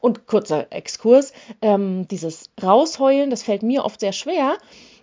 und 0.00 0.26
kurzer 0.26 0.66
Exkurs, 0.70 1.32
ähm, 1.62 2.06
dieses 2.08 2.50
Rausheulen, 2.62 3.30
das 3.30 3.42
fällt 3.42 3.62
mir 3.62 3.84
oft 3.84 4.00
sehr 4.00 4.12
schwer. 4.12 4.56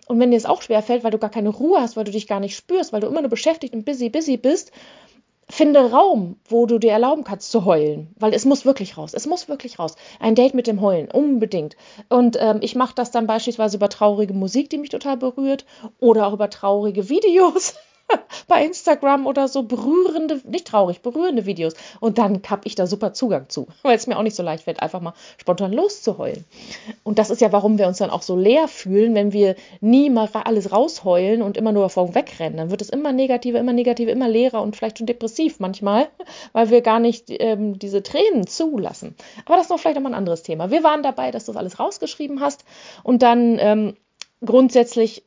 Und 0.06 0.20
wenn 0.20 0.30
dir 0.30 0.36
es 0.36 0.46
auch 0.46 0.62
schwer 0.62 0.82
fällt, 0.82 1.02
weil 1.02 1.10
du 1.10 1.18
gar 1.18 1.30
keine 1.30 1.48
Ruhe 1.48 1.80
hast, 1.80 1.96
weil 1.96 2.04
du 2.04 2.10
dich 2.10 2.26
gar 2.26 2.40
nicht 2.40 2.56
spürst, 2.56 2.92
weil 2.92 3.00
du 3.00 3.06
immer 3.06 3.22
nur 3.22 3.30
beschäftigt 3.30 3.74
und 3.74 3.84
busy, 3.84 4.10
busy 4.10 4.36
bist, 4.36 4.70
finde 5.48 5.90
Raum, 5.90 6.36
wo 6.48 6.66
du 6.66 6.78
dir 6.78 6.92
erlauben 6.92 7.24
kannst 7.24 7.50
zu 7.50 7.64
heulen, 7.64 8.14
weil 8.18 8.32
es 8.34 8.44
muss 8.44 8.64
wirklich 8.64 8.96
raus. 8.96 9.12
Es 9.14 9.26
muss 9.26 9.48
wirklich 9.48 9.78
raus. 9.78 9.96
Ein 10.20 10.34
Date 10.34 10.54
mit 10.54 10.66
dem 10.66 10.80
Heulen, 10.80 11.10
unbedingt. 11.10 11.76
Und 12.08 12.36
ähm, 12.40 12.58
ich 12.60 12.74
mache 12.74 12.94
das 12.94 13.10
dann 13.10 13.26
beispielsweise 13.26 13.76
über 13.76 13.88
traurige 13.88 14.34
Musik, 14.34 14.70
die 14.70 14.78
mich 14.78 14.90
total 14.90 15.16
berührt, 15.16 15.64
oder 16.00 16.26
auch 16.26 16.32
über 16.32 16.50
traurige 16.50 17.08
Videos. 17.08 17.74
bei 18.48 18.64
Instagram 18.64 19.26
oder 19.26 19.48
so 19.48 19.62
berührende, 19.62 20.40
nicht 20.44 20.66
traurig, 20.66 21.00
berührende 21.00 21.46
Videos. 21.46 21.74
Und 22.00 22.18
dann 22.18 22.42
habe 22.48 22.62
ich 22.64 22.74
da 22.74 22.86
super 22.86 23.12
Zugang 23.12 23.48
zu, 23.48 23.66
weil 23.82 23.96
es 23.96 24.06
mir 24.06 24.18
auch 24.18 24.22
nicht 24.22 24.36
so 24.36 24.42
leicht 24.42 24.64
fällt, 24.64 24.80
einfach 24.80 25.00
mal 25.00 25.14
spontan 25.38 25.72
loszuheulen. 25.72 26.44
Und 27.02 27.18
das 27.18 27.30
ist 27.30 27.40
ja, 27.40 27.52
warum 27.52 27.78
wir 27.78 27.86
uns 27.86 27.98
dann 27.98 28.10
auch 28.10 28.22
so 28.22 28.36
leer 28.36 28.68
fühlen, 28.68 29.14
wenn 29.14 29.32
wir 29.32 29.56
nie 29.80 30.10
mal 30.10 30.28
alles 30.32 30.72
rausheulen 30.72 31.42
und 31.42 31.56
immer 31.56 31.72
nur 31.72 31.84
davon 31.84 32.14
wegrennen. 32.14 32.56
Dann 32.56 32.70
wird 32.70 32.82
es 32.82 32.90
immer 32.90 33.12
negativer, 33.12 33.58
immer 33.58 33.72
negativer, 33.72 34.10
immer 34.10 34.28
leerer 34.28 34.62
und 34.62 34.76
vielleicht 34.76 34.98
schon 34.98 35.06
depressiv 35.06 35.60
manchmal, 35.60 36.08
weil 36.52 36.70
wir 36.70 36.80
gar 36.80 37.00
nicht 37.00 37.26
ähm, 37.28 37.78
diese 37.78 38.02
Tränen 38.02 38.46
zulassen. 38.46 39.14
Aber 39.44 39.56
das 39.56 39.66
ist 39.66 39.70
noch 39.70 39.78
vielleicht 39.78 39.96
nochmal 39.96 40.12
ein 40.12 40.18
anderes 40.18 40.42
Thema. 40.42 40.70
Wir 40.70 40.82
waren 40.82 41.02
dabei, 41.02 41.30
dass 41.30 41.46
du 41.46 41.52
das 41.52 41.58
alles 41.58 41.78
rausgeschrieben 41.78 42.40
hast 42.40 42.64
und 43.02 43.22
dann 43.22 43.58
ähm, 43.58 43.96
grundsätzlich 44.44 45.24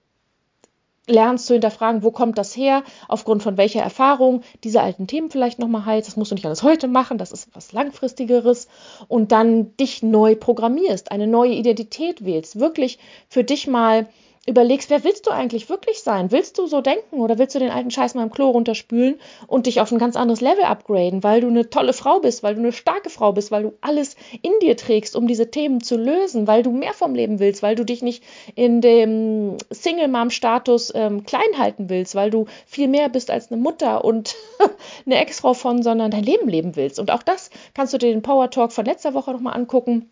lernst 1.08 1.48
zu 1.48 1.54
hinterfragen, 1.54 2.04
wo 2.04 2.12
kommt 2.12 2.38
das 2.38 2.56
her, 2.56 2.84
aufgrund 3.08 3.42
von 3.42 3.58
welcher 3.58 3.82
Erfahrung, 3.82 4.42
diese 4.64 4.82
alten 4.82 5.08
Themen 5.08 5.32
vielleicht 5.32 5.58
nochmal 5.58 5.86
heilst. 5.86 6.08
Das 6.08 6.18
musst 6.18 6.32
du 6.32 6.36
nicht 6.36 6.46
alles 6.46 6.64
heute 6.64 6.88
machen, 6.88 7.18
das 7.18 7.32
ist 7.32 7.50
was 7.54 7.72
Langfristigeres. 7.72 8.68
Und 9.08 9.32
dann 9.32 9.76
dich 9.78 10.04
neu 10.04 10.36
programmierst, 10.36 11.12
eine 11.12 11.28
neue 11.28 11.54
Identität 11.54 12.26
wählst, 12.26 12.60
wirklich 12.60 13.00
für 13.30 13.44
dich 13.44 13.68
mal 13.68 14.08
überlegst, 14.48 14.90
wer 14.90 15.04
willst 15.04 15.28
du 15.28 15.32
eigentlich 15.32 15.70
wirklich 15.70 16.00
sein? 16.00 16.32
Willst 16.32 16.58
du 16.58 16.68
so 16.68 16.80
denken 16.80 17.20
oder 17.20 17.38
willst 17.38 17.54
du 17.56 17.60
den 17.60 17.70
alten 17.70 17.92
Scheiß 17.92 18.16
mal 18.16 18.24
im 18.24 18.32
Klo 18.32 18.50
runterspülen 18.50 19.20
und 19.46 19.66
dich 19.66 19.82
auf 19.82 19.92
ein 19.92 20.00
ganz 20.00 20.16
anderes 20.16 20.40
Level 20.40 20.64
upgraden, 20.64 21.24
weil 21.24 21.42
du 21.42 21.48
eine 21.48 21.70
tolle 21.70 21.92
Frau 21.92 22.20
bist, 22.20 22.44
weil 22.44 22.56
du 22.56 22.62
eine 22.62 22.72
starke 22.72 23.10
Frau 23.10 23.34
bist, 23.34 23.52
weil 23.52 23.64
du 23.64 23.74
alles 23.82 24.16
in 24.42 24.54
dir 24.62 24.78
trägst, 24.78 25.16
um 25.16 25.28
diese 25.28 25.52
Themen 25.52 25.82
zu 25.82 25.98
lösen, 25.98 26.48
weil 26.48 26.64
du 26.64 26.72
mehr 26.72 26.94
vom 26.94 27.14
Leben 27.14 27.40
willst, 27.40 27.62
weil 27.62 27.76
du 27.76 27.84
dich 27.84 28.02
nicht 28.02 28.24
in 28.56 28.80
dem 28.80 29.58
Single-Mom-Status 29.70 30.94
ähm, 30.96 31.26
klein 31.26 31.58
halten 31.58 31.90
willst, 31.90 32.16
weil 32.16 32.32
du 32.32 32.46
viel 32.66 32.88
mehr 32.88 33.10
bist 33.10 33.30
als 33.30 33.52
eine 33.52 33.62
Mutter 33.62 34.06
und 34.06 34.36
eine 35.06 35.20
Ex-Frau 35.20 35.54
von, 35.54 35.84
sondern 35.84 36.10
dein 36.10 36.24
Leben 36.24 36.48
leben 36.48 36.78
willst. 36.78 37.00
Und 37.00 37.12
auch 37.12 37.24
das 37.24 37.50
kannst 37.74 37.94
du 37.94 37.98
dir 37.98 38.12
den 38.12 38.22
Power 38.22 38.50
Talk 38.50 38.72
von 38.72 38.86
letzter 38.86 39.14
Woche 39.14 39.32
nochmal 39.32 39.56
angucken 39.56 40.10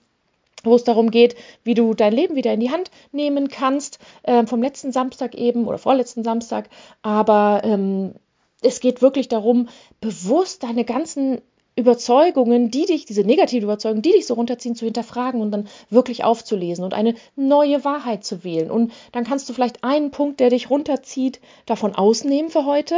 wo 0.64 0.76
es 0.76 0.84
darum 0.84 1.12
geht, 1.12 1.36
wie 1.64 1.74
du 1.74 1.94
dein 1.94 2.14
Leben 2.14 2.36
wieder 2.36 2.54
in 2.54 2.60
die 2.60 2.72
Hand 2.72 2.92
nehmen 3.12 3.50
kannst, 3.50 4.00
äh, 4.24 4.46
vom 4.46 4.62
letzten 4.62 4.92
Samstag 4.92 5.36
eben 5.36 5.68
oder 5.68 5.78
vorletzten 5.78 6.24
Samstag. 6.24 6.70
Aber 7.02 7.62
ähm, 7.64 8.16
es 8.62 8.80
geht 8.80 9.02
wirklich 9.02 9.28
darum, 9.28 9.70
bewusst 10.02 10.64
deine 10.64 10.86
ganzen 10.86 11.42
Überzeugungen, 11.76 12.72
die 12.72 12.86
dich, 12.86 13.06
diese 13.06 13.24
negative 13.24 13.66
Überzeugungen, 13.66 14.02
die 14.02 14.14
dich 14.14 14.26
so 14.26 14.36
runterziehen, 14.36 14.76
zu 14.76 14.86
hinterfragen 14.86 15.42
und 15.42 15.52
dann 15.52 15.68
wirklich 15.90 16.24
aufzulesen 16.24 16.86
und 16.86 16.94
eine 16.94 17.16
neue 17.36 17.84
Wahrheit 17.84 18.24
zu 18.24 18.46
wählen. 18.46 18.72
Und 18.72 18.94
dann 19.12 19.26
kannst 19.26 19.50
du 19.50 19.54
vielleicht 19.54 19.84
einen 19.84 20.12
Punkt, 20.12 20.40
der 20.40 20.50
dich 20.50 20.70
runterzieht, 20.70 21.42
davon 21.66 21.94
ausnehmen 21.94 22.50
für 22.50 22.66
heute 22.66 22.96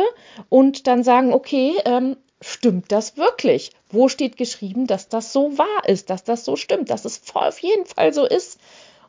und 0.50 0.86
dann 0.86 1.04
sagen, 1.04 1.34
okay, 1.34 1.74
ähm, 1.86 2.18
stimmt 2.42 2.92
das 2.92 3.18
wirklich? 3.18 3.72
Wo 3.90 4.10
steht 4.10 4.38
geschrieben, 4.38 4.88
dass 4.88 5.10
das 5.10 5.34
so 5.34 5.58
wahr 5.58 5.88
ist, 5.88 6.10
dass 6.10 6.24
das 6.24 6.46
so 6.46 6.56
stimmt, 6.56 6.90
dass 6.90 7.06
es 7.06 7.22
auf 7.34 7.60
jeden 7.60 7.86
Fall 7.86 8.14
so 8.14 8.26
ist? 8.26 8.60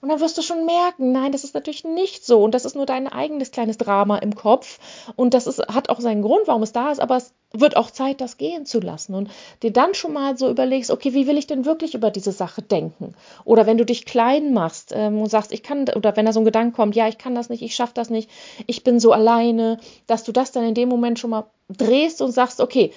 Und 0.00 0.10
dann 0.10 0.20
wirst 0.20 0.38
du 0.38 0.42
schon 0.42 0.64
merken, 0.64 1.12
nein, 1.12 1.32
das 1.32 1.44
ist 1.44 1.54
natürlich 1.54 1.84
nicht 1.84 2.24
so. 2.24 2.42
Und 2.42 2.54
das 2.54 2.64
ist 2.64 2.76
nur 2.76 2.86
dein 2.86 3.08
eigenes 3.08 3.50
kleines 3.50 3.78
Drama 3.78 4.18
im 4.18 4.34
Kopf. 4.34 4.78
Und 5.16 5.34
das 5.34 5.46
ist, 5.46 5.58
hat 5.68 5.88
auch 5.88 6.00
seinen 6.00 6.22
Grund, 6.22 6.46
warum 6.46 6.62
es 6.62 6.72
da 6.72 6.90
ist. 6.90 7.00
Aber 7.00 7.16
es 7.16 7.32
wird 7.52 7.76
auch 7.76 7.90
Zeit, 7.90 8.20
das 8.20 8.36
gehen 8.36 8.66
zu 8.66 8.80
lassen. 8.80 9.14
Und 9.14 9.30
dir 9.62 9.72
dann 9.72 9.94
schon 9.94 10.12
mal 10.12 10.36
so 10.36 10.48
überlegst, 10.48 10.90
okay, 10.90 11.14
wie 11.14 11.26
will 11.26 11.38
ich 11.38 11.46
denn 11.46 11.64
wirklich 11.64 11.94
über 11.94 12.10
diese 12.10 12.32
Sache 12.32 12.62
denken? 12.62 13.14
Oder 13.44 13.66
wenn 13.66 13.78
du 13.78 13.84
dich 13.84 14.04
klein 14.04 14.52
machst 14.52 14.92
ähm, 14.94 15.20
und 15.20 15.30
sagst, 15.30 15.52
ich 15.52 15.62
kann, 15.62 15.88
oder 15.96 16.16
wenn 16.16 16.26
da 16.26 16.32
so 16.32 16.40
ein 16.40 16.44
Gedanke 16.44 16.76
kommt, 16.76 16.94
ja, 16.94 17.08
ich 17.08 17.18
kann 17.18 17.34
das 17.34 17.48
nicht, 17.48 17.62
ich 17.62 17.74
schaffe 17.74 17.94
das 17.94 18.10
nicht, 18.10 18.30
ich 18.66 18.84
bin 18.84 19.00
so 19.00 19.12
alleine, 19.12 19.78
dass 20.06 20.24
du 20.24 20.32
das 20.32 20.52
dann 20.52 20.64
in 20.64 20.74
dem 20.74 20.88
Moment 20.88 21.18
schon 21.18 21.30
mal 21.30 21.46
drehst 21.68 22.22
und 22.22 22.32
sagst, 22.32 22.60
okay, 22.60 22.92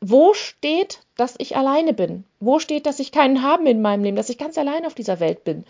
wo 0.00 0.32
steht, 0.32 1.00
dass 1.16 1.34
ich 1.38 1.56
alleine 1.56 1.92
bin? 1.92 2.22
Wo 2.38 2.60
steht, 2.60 2.86
dass 2.86 3.00
ich 3.00 3.10
keinen 3.10 3.42
haben 3.42 3.66
in 3.66 3.82
meinem 3.82 4.04
Leben, 4.04 4.16
dass 4.16 4.28
ich 4.28 4.38
ganz 4.38 4.56
allein 4.56 4.86
auf 4.86 4.94
dieser 4.94 5.18
Welt 5.18 5.42
bin? 5.42 5.64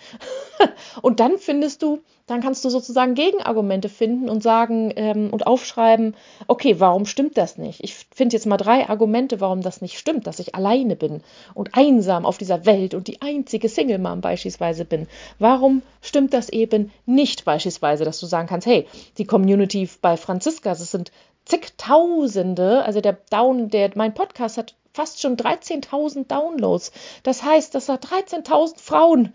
und 1.03 1.21
dann 1.21 1.39
findest 1.39 1.83
du, 1.83 2.01
dann 2.27 2.43
kannst 2.43 2.63
du 2.63 2.69
sozusagen 2.69 3.15
Gegenargumente 3.15 3.89
finden 3.89 4.29
und 4.29 4.43
sagen 4.43 4.93
ähm, 4.97 5.31
und 5.31 5.47
aufschreiben, 5.47 6.15
okay, 6.47 6.79
warum 6.79 7.07
stimmt 7.07 7.39
das 7.39 7.57
nicht? 7.57 7.83
Ich 7.83 7.95
finde 8.15 8.37
jetzt 8.37 8.45
mal 8.45 8.59
drei 8.59 8.87
Argumente, 8.91 9.41
warum 9.41 9.63
das 9.63 9.81
nicht 9.81 9.99
stimmt, 9.99 10.27
dass 10.27 10.41
ich 10.41 10.55
alleine 10.55 10.95
bin 10.95 11.23
und 11.55 11.71
einsam 11.73 12.27
auf 12.27 12.37
dieser 12.37 12.67
Welt 12.67 12.93
und 12.93 13.09
die 13.09 13.23
einzige 13.23 13.71
Single 13.71 13.99
Mom 13.99 14.21
beispielsweise 14.21 14.85
bin. 14.85 15.07
Warum 15.39 15.81
stimmt 16.03 16.35
das 16.35 16.51
eben 16.51 16.93
nicht 17.07 17.47
beispielsweise, 17.47 18.05
dass 18.05 18.21
du 18.21 18.27
sagen 18.27 18.49
kannst, 18.49 18.67
hey, 18.67 18.87
die 19.17 19.25
Community 19.25 19.89
bei 20.03 20.19
Franziska, 20.19 20.71
das 20.71 20.91
sind 20.91 21.13
zigtausende, 21.49 22.85
also 22.85 23.01
der 23.01 23.15
Down, 23.31 23.71
der, 23.71 23.91
mein 23.95 24.15
Podcast 24.15 24.59
hat 24.59 24.75
fast 24.93 25.21
schon 25.21 25.37
13.000 25.37 26.27
Downloads. 26.29 26.93
Das 27.23 27.43
heißt, 27.43 27.75
dass 27.75 27.87
da 27.87 27.95
13.000 27.95 28.79
Frauen 28.79 29.33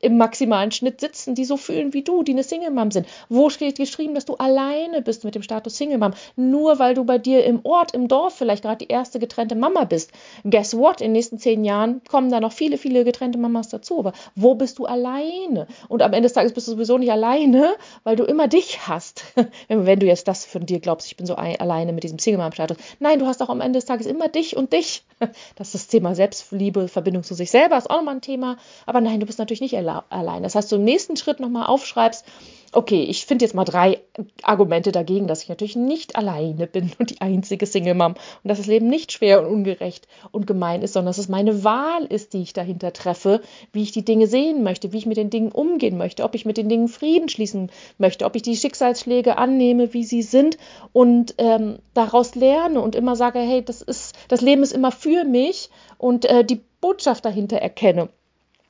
im 0.00 0.18
maximalen 0.18 0.72
Schnitt 0.72 1.00
sitzen, 1.00 1.34
die 1.34 1.44
so 1.44 1.56
fühlen 1.56 1.94
wie 1.94 2.02
du, 2.02 2.22
die 2.22 2.32
eine 2.32 2.42
Single 2.42 2.70
Mom 2.70 2.90
sind. 2.90 3.06
Wo 3.30 3.48
steht 3.48 3.78
geschrieben, 3.78 4.14
dass 4.14 4.26
du 4.26 4.34
alleine 4.34 5.00
bist 5.00 5.24
mit 5.24 5.34
dem 5.34 5.42
Status 5.42 5.76
Single 5.76 5.98
Mom? 5.98 6.12
Nur 6.36 6.78
weil 6.78 6.94
du 6.94 7.04
bei 7.04 7.16
dir 7.16 7.44
im 7.44 7.60
Ort, 7.64 7.94
im 7.94 8.06
Dorf 8.06 8.34
vielleicht 8.34 8.62
gerade 8.62 8.84
die 8.84 8.92
erste 8.92 9.18
getrennte 9.18 9.54
Mama 9.54 9.84
bist. 9.84 10.12
Guess 10.44 10.76
what? 10.76 11.00
In 11.00 11.06
den 11.06 11.12
nächsten 11.12 11.38
zehn 11.38 11.64
Jahren 11.64 12.02
kommen 12.08 12.30
da 12.30 12.40
noch 12.40 12.52
viele, 12.52 12.76
viele 12.76 13.04
getrennte 13.04 13.38
Mamas 13.38 13.70
dazu. 13.70 13.98
Aber 13.98 14.12
wo 14.34 14.54
bist 14.54 14.78
du 14.78 14.84
alleine? 14.84 15.66
Und 15.88 16.02
am 16.02 16.12
Ende 16.12 16.26
des 16.26 16.34
Tages 16.34 16.52
bist 16.52 16.68
du 16.68 16.72
sowieso 16.72 16.98
nicht 16.98 17.10
alleine, 17.10 17.74
weil 18.04 18.16
du 18.16 18.24
immer 18.24 18.48
dich 18.48 18.86
hast. 18.86 19.24
wenn 19.68 19.98
du 19.98 20.06
jetzt 20.06 20.28
das 20.28 20.44
von 20.44 20.66
dir 20.66 20.80
glaubst, 20.80 21.06
ich 21.06 21.16
bin 21.16 21.26
so 21.26 21.36
alleine 21.36 21.94
mit 21.94 22.04
diesem 22.04 22.18
Single 22.18 22.42
Mom 22.42 22.52
Status. 22.52 22.76
Nein, 23.00 23.18
du 23.18 23.26
hast 23.26 23.42
auch 23.42 23.48
am 23.48 23.62
Ende 23.62 23.78
des 23.78 23.86
Tages 23.86 24.06
immer 24.06 24.28
dich 24.28 24.56
und 24.56 24.72
dich. 24.72 25.04
Das 25.56 25.68
ist 25.68 25.74
das 25.74 25.86
Thema 25.88 26.14
Selbstliebe, 26.14 26.88
Verbindung 26.88 27.22
zu 27.22 27.34
sich 27.34 27.50
selber 27.50 27.78
ist 27.78 27.88
auch 27.88 27.96
nochmal 27.96 28.16
ein 28.16 28.20
Thema. 28.20 28.58
Aber 28.84 29.00
nein, 29.00 29.18
du 29.18 29.26
bist 29.26 29.38
natürlich 29.38 29.62
nicht 29.62 29.74
alleine 29.74 29.85
allein. 29.88 30.42
Das 30.42 30.54
heißt, 30.54 30.70
du 30.70 30.76
im 30.76 30.84
nächsten 30.84 31.16
Schritt 31.16 31.40
nochmal 31.40 31.66
aufschreibst, 31.66 32.24
okay, 32.72 33.04
ich 33.04 33.24
finde 33.24 33.44
jetzt 33.44 33.54
mal 33.54 33.64
drei 33.64 34.00
Argumente 34.42 34.92
dagegen, 34.92 35.26
dass 35.26 35.42
ich 35.42 35.48
natürlich 35.48 35.76
nicht 35.76 36.16
alleine 36.16 36.66
bin 36.66 36.92
und 36.98 37.10
die 37.10 37.20
einzige 37.20 37.64
Single 37.66 37.94
Mom 37.94 38.12
und 38.12 38.48
dass 38.48 38.58
das 38.58 38.66
Leben 38.66 38.88
nicht 38.88 39.12
schwer 39.12 39.40
und 39.40 39.46
ungerecht 39.46 40.06
und 40.30 40.46
gemein 40.46 40.82
ist, 40.82 40.92
sondern 40.92 41.10
dass 41.10 41.18
es 41.18 41.28
meine 41.28 41.64
Wahl 41.64 42.04
ist, 42.04 42.34
die 42.34 42.42
ich 42.42 42.52
dahinter 42.52 42.92
treffe, 42.92 43.40
wie 43.72 43.82
ich 43.82 43.92
die 43.92 44.04
Dinge 44.04 44.26
sehen 44.26 44.62
möchte, 44.62 44.92
wie 44.92 44.98
ich 44.98 45.06
mit 45.06 45.16
den 45.16 45.30
Dingen 45.30 45.52
umgehen 45.52 45.96
möchte, 45.96 46.22
ob 46.22 46.34
ich 46.34 46.44
mit 46.44 46.58
den 46.58 46.68
Dingen 46.68 46.88
Frieden 46.88 47.28
schließen 47.28 47.70
möchte, 47.98 48.24
ob 48.26 48.36
ich 48.36 48.42
die 48.42 48.56
Schicksalsschläge 48.56 49.38
annehme, 49.38 49.94
wie 49.94 50.04
sie 50.04 50.22
sind 50.22 50.58
und 50.92 51.34
ähm, 51.38 51.78
daraus 51.94 52.34
lerne 52.34 52.80
und 52.80 52.94
immer 52.94 53.16
sage, 53.16 53.38
hey, 53.38 53.64
das 53.64 53.80
ist, 53.80 54.14
das 54.28 54.40
Leben 54.40 54.62
ist 54.62 54.72
immer 54.72 54.92
für 54.92 55.24
mich 55.24 55.70
und 55.98 56.26
äh, 56.26 56.44
die 56.44 56.60
Botschaft 56.80 57.24
dahinter 57.24 57.56
erkenne. 57.56 58.10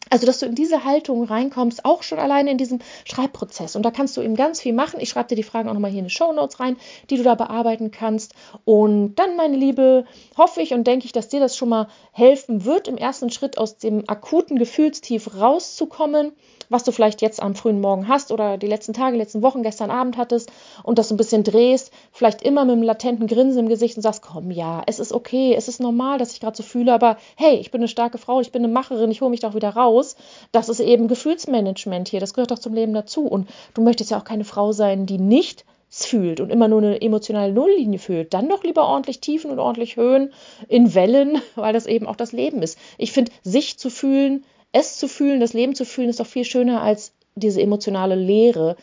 Also, 0.09 0.27
dass 0.27 0.39
du 0.39 0.47
in 0.47 0.55
diese 0.55 0.85
Haltung 0.85 1.25
reinkommst, 1.25 1.85
auch 1.85 2.03
schon 2.03 2.19
alleine 2.19 2.51
in 2.51 2.59
diesem 2.59 2.79
Schreibprozess. 3.05 3.75
Und 3.75 3.83
da 3.83 3.91
kannst 3.91 4.17
du 4.17 4.23
eben 4.23 4.37
ganz 4.37 4.61
viel 4.61 4.73
machen. 4.73 5.01
Ich 5.01 5.09
schreibe 5.09 5.29
dir 5.29 5.37
die 5.37 5.43
Fragen 5.43 5.69
auch 5.69 5.75
nochmal 5.75 5.91
hier 5.91 6.01
in 6.01 6.07
die 6.07 6.15
Show 6.15 6.33
Notes 6.33 6.61
rein, 6.61 6.77
die 7.11 7.17
du 7.17 7.25
da 7.25 7.35
bearbeiten 7.35 7.91
kannst. 7.91 8.35
Und 8.65 9.17
dann, 9.17 9.37
meine 9.37 9.57
Liebe, 9.57 10.05
hoffe 10.37 10.63
ich 10.63 10.73
und 10.73 10.87
denke 10.87 11.07
ich, 11.07 11.13
dass 11.13 11.29
dir 11.29 11.41
das 11.41 11.57
schon 11.57 11.69
mal 11.69 11.89
helfen 12.13 12.65
wird, 12.65 12.89
im 12.89 12.97
ersten 12.97 13.31
Schritt 13.31 13.59
aus 13.59 13.79
dem 13.79 14.09
akuten 14.09 14.59
Gefühlstief 14.59 15.35
rauszukommen 15.35 16.33
was 16.69 16.85
du 16.85 16.93
vielleicht 16.93 17.23
jetzt 17.23 17.43
am 17.43 17.55
frühen 17.55 17.81
Morgen 17.81 18.09
hast 18.09 18.33
oder 18.33 18.59
die 18.59 18.67
letzten 18.67 18.93
Tage, 18.93 19.17
letzten 19.17 19.43
Wochen, 19.43 19.63
gestern 19.63 19.91
Abend 19.91 20.17
hattest 20.17 20.51
und 20.83 20.99
das 20.99 21.11
ein 21.11 21.17
bisschen 21.17 21.45
drehst, 21.45 21.93
vielleicht 22.13 22.43
immer 22.43 22.65
mit 22.65 22.73
einem 22.73 22.83
latenten 22.83 23.27
Grinsen 23.27 23.61
im 23.61 23.69
Gesicht 23.69 23.97
und 23.97 24.03
sagst, 24.03 24.23
komm, 24.23 24.51
ja, 24.51 24.83
es 24.87 24.99
ist 24.99 25.13
okay, 25.13 25.55
es 25.57 25.69
ist 25.69 25.81
normal, 25.81 26.19
dass 26.19 26.33
ich 26.33 26.41
gerade 26.41 26.57
so 26.57 26.63
fühle, 26.63 26.93
aber 26.93 27.17
hey, 27.37 27.57
ich 27.57 27.71
bin 27.71 27.81
eine 27.81 27.89
starke 27.89 28.19
Frau, 28.19 28.41
ich 28.41 28.53
bin 28.53 28.65
eine 28.65 28.73
Macherin, 28.73 29.11
ich 29.11 29.21
hole 29.21 29.31
mich 29.31 29.41
doch 29.41 29.55
wieder 29.55 29.71
raus. 29.71 30.17
Das 30.53 30.69
ist 30.69 30.81
eben 30.81 31.09
Gefühlsmanagement 31.09 32.09
hier, 32.09 32.21
das 32.21 32.35
gehört 32.35 32.51
doch 32.51 32.59
zum 32.59 32.75
Leben 32.75 32.95
dazu. 32.95 33.27
Und 33.27 33.49
du 33.75 33.83
möchtest 33.83 34.11
ja 34.11 34.19
auch 34.19 34.25
keine 34.25 34.45
Frau 34.45 34.73
sein, 34.73 35.07
die 35.07 35.19
nicht 35.19 35.65
fühlt 35.89 36.41
und 36.41 36.51
immer 36.51 36.69
nur 36.69 36.83
eine 36.83 37.01
emotionale 37.01 37.53
Nulllinie 37.53 37.99
fühlt, 37.99 38.35
dann 38.35 38.49
doch 38.49 38.65
lieber 38.65 38.87
ordentlich 38.87 39.21
Tiefen 39.21 39.51
und 39.51 39.59
ordentlich 39.59 39.97
Höhen 39.97 40.33
in 40.69 40.95
Wellen, 40.95 41.41
weil 41.55 41.73
das 41.73 41.87
eben 41.87 42.07
auch 42.07 42.17
das 42.17 42.33
Leben 42.33 42.63
ist. 42.63 42.79
Ich 42.99 43.13
finde, 43.13 43.33
sich 43.43 43.79
zu 43.79 43.91
fühlen, 43.91 44.45
es 44.77 44.99
zu 44.99 45.09
fühlen, 45.09 45.41
das 45.41 45.55
Leben 45.55 45.75
zu 45.75 45.85
fühlen, 45.85 46.11
ist 46.11 46.21
doch 46.21 46.27
viel 46.27 46.45
schöner 46.45 46.83
als 46.83 47.13
diese 47.35 47.63
emotionale 47.63 48.15
Leere. 48.15 48.77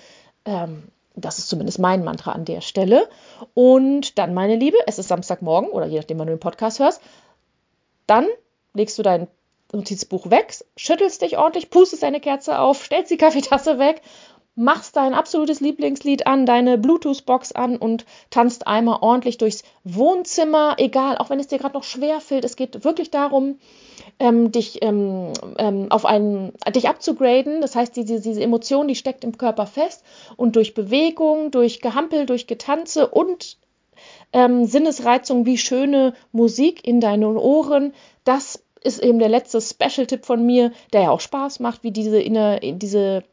Ähm, 0.46 0.84
das 1.16 1.38
ist 1.38 1.50
zumindest 1.50 1.78
mein 1.78 2.04
Mantra 2.04 2.32
an 2.32 2.46
der 2.46 2.62
Stelle. 2.62 3.08
Und 3.54 4.18
dann, 4.18 4.34
meine 4.34 4.56
Liebe, 4.56 4.78
es 4.88 4.98
ist 4.98 5.10
Samstagmorgen 5.10 5.70
oder 5.70 5.86
je 5.86 5.98
nachdem, 5.98 6.18
wann 6.18 6.28
du 6.28 6.34
den 6.34 6.40
Podcast 6.40 6.80
hörst, 6.80 7.02
dann 8.08 8.28
legst 8.74 8.98
du 8.98 9.04
dein 9.04 9.28
Notizbuch 9.72 10.30
weg, 10.30 10.56
schüttelst 10.78 11.22
dich 11.22 11.38
ordentlich, 11.38 11.70
pustest 11.70 12.04
deine 12.04 12.20
Kerze 12.20 12.60
auf, 12.60 12.84
stellst 12.84 13.12
die 13.12 13.18
Kaffeetasse 13.18 13.78
weg 13.78 14.02
machst 14.56 14.96
dein 14.96 15.14
absolutes 15.14 15.62
Lieblingslied 15.62 16.28
an, 16.28 16.46
deine 16.46 16.78
Bluetooth-Box 16.78 17.54
an 17.54 17.78
und 17.78 18.06
tanzt 18.30 18.68
einmal 18.68 19.00
ordentlich 19.02 19.38
durchs 19.38 19.64
Wohnzimmer, 19.84 20.76
egal, 20.78 21.18
auch 21.18 21.30
wenn 21.30 21.40
es 21.40 21.48
dir 21.48 21.58
gerade 21.58 21.74
noch 21.74 21.84
schwer 21.84 22.22
fällt. 22.22 22.46
Es 22.46 22.56
geht 22.56 22.84
wirklich 22.84 23.10
darum, 23.10 23.58
ähm, 24.20 24.52
dich 24.52 24.84
ähm, 24.84 25.34
ähm, 25.58 25.88
auf 25.90 26.06
einen, 26.06 26.54
dich 26.76 26.88
abzugraden. 26.88 27.62
Das 27.62 27.76
heißt, 27.76 27.96
diese, 27.96 28.22
diese 28.22 28.42
Emotion, 28.42 28.88
die 28.88 28.96
steckt 28.96 29.24
im 29.24 29.38
Körper 29.38 29.66
fest 29.66 30.04
und 30.38 30.56
durch 30.56 30.74
Bewegung, 30.74 31.50
durch 31.50 31.82
Gehampel, 31.82 32.26
durch 32.26 32.46
Getanze 32.46 33.08
und 33.08 33.58
ähm, 34.34 34.66
Sinnesreizung 34.66 35.46
wie 35.46 35.58
schöne 35.58 36.14
Musik 36.32 36.86
in 36.86 37.00
deinen 37.00 37.38
Ohren, 37.38 37.94
das 38.24 38.64
ist 38.84 39.02
eben 39.02 39.20
der 39.20 39.30
letzte 39.30 39.62
Special-Tipp 39.62 40.26
von 40.26 40.46
mir, 40.46 40.72
der 40.92 41.04
ja 41.04 41.12
auch 41.12 41.22
Spaß 41.22 41.60
macht, 41.60 41.84
wie 41.84 41.92
diese, 41.92 42.22
diese 42.22 43.24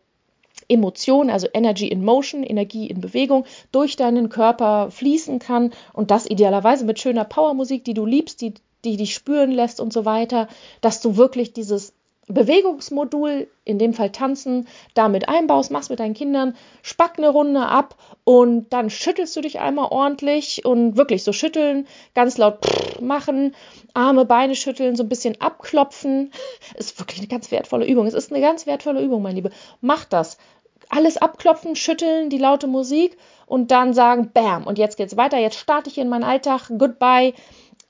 Emotion, 0.70 1.30
also 1.30 1.48
Energy 1.52 1.88
in 1.88 2.04
Motion, 2.04 2.42
Energie 2.42 2.86
in 2.86 3.00
Bewegung, 3.00 3.44
durch 3.72 3.96
deinen 3.96 4.28
Körper 4.28 4.90
fließen 4.90 5.38
kann 5.38 5.72
und 5.92 6.10
das 6.10 6.28
idealerweise 6.28 6.84
mit 6.84 6.98
schöner 6.98 7.24
Powermusik, 7.24 7.84
die 7.84 7.94
du 7.94 8.06
liebst, 8.06 8.40
die, 8.40 8.54
die 8.84 8.96
dich 8.96 9.14
spüren 9.14 9.50
lässt 9.50 9.80
und 9.80 9.92
so 9.92 10.04
weiter, 10.04 10.48
dass 10.80 11.00
du 11.00 11.16
wirklich 11.16 11.52
dieses 11.52 11.92
Bewegungsmodul, 12.32 13.48
in 13.64 13.78
dem 13.78 13.92
Fall 13.92 14.10
tanzen, 14.10 14.68
damit 14.94 15.28
einbaust, 15.28 15.70
machst 15.70 15.90
mit 15.90 16.00
deinen 16.00 16.14
Kindern, 16.14 16.56
spack 16.82 17.14
eine 17.18 17.28
Runde 17.28 17.66
ab 17.66 17.96
und 18.24 18.72
dann 18.72 18.90
schüttelst 18.90 19.36
du 19.36 19.40
dich 19.40 19.60
einmal 19.60 19.88
ordentlich 19.90 20.64
und 20.64 20.96
wirklich 20.96 21.24
so 21.24 21.32
schütteln, 21.32 21.86
ganz 22.14 22.38
laut 22.38 22.58
machen, 23.00 23.54
Arme, 23.94 24.24
Beine 24.24 24.54
schütteln, 24.54 24.96
so 24.96 25.02
ein 25.02 25.08
bisschen 25.08 25.40
abklopfen. 25.40 26.32
Ist 26.76 26.98
wirklich 26.98 27.18
eine 27.18 27.28
ganz 27.28 27.50
wertvolle 27.50 27.86
Übung. 27.86 28.06
Es 28.06 28.14
ist 28.14 28.32
eine 28.32 28.40
ganz 28.40 28.66
wertvolle 28.66 29.02
Übung, 29.02 29.22
mein 29.22 29.34
Liebe. 29.34 29.50
Mach 29.80 30.04
das 30.04 30.38
alles 30.90 31.16
abklopfen, 31.16 31.76
schütteln, 31.76 32.30
die 32.30 32.38
laute 32.38 32.66
Musik 32.66 33.16
und 33.46 33.70
dann 33.70 33.94
sagen, 33.94 34.30
bam, 34.32 34.66
und 34.66 34.78
jetzt 34.78 34.96
geht's 34.96 35.16
weiter, 35.16 35.38
jetzt 35.38 35.58
starte 35.58 35.88
ich 35.88 35.98
in 35.98 36.08
meinen 36.08 36.24
Alltag, 36.24 36.70
goodbye, 36.76 37.32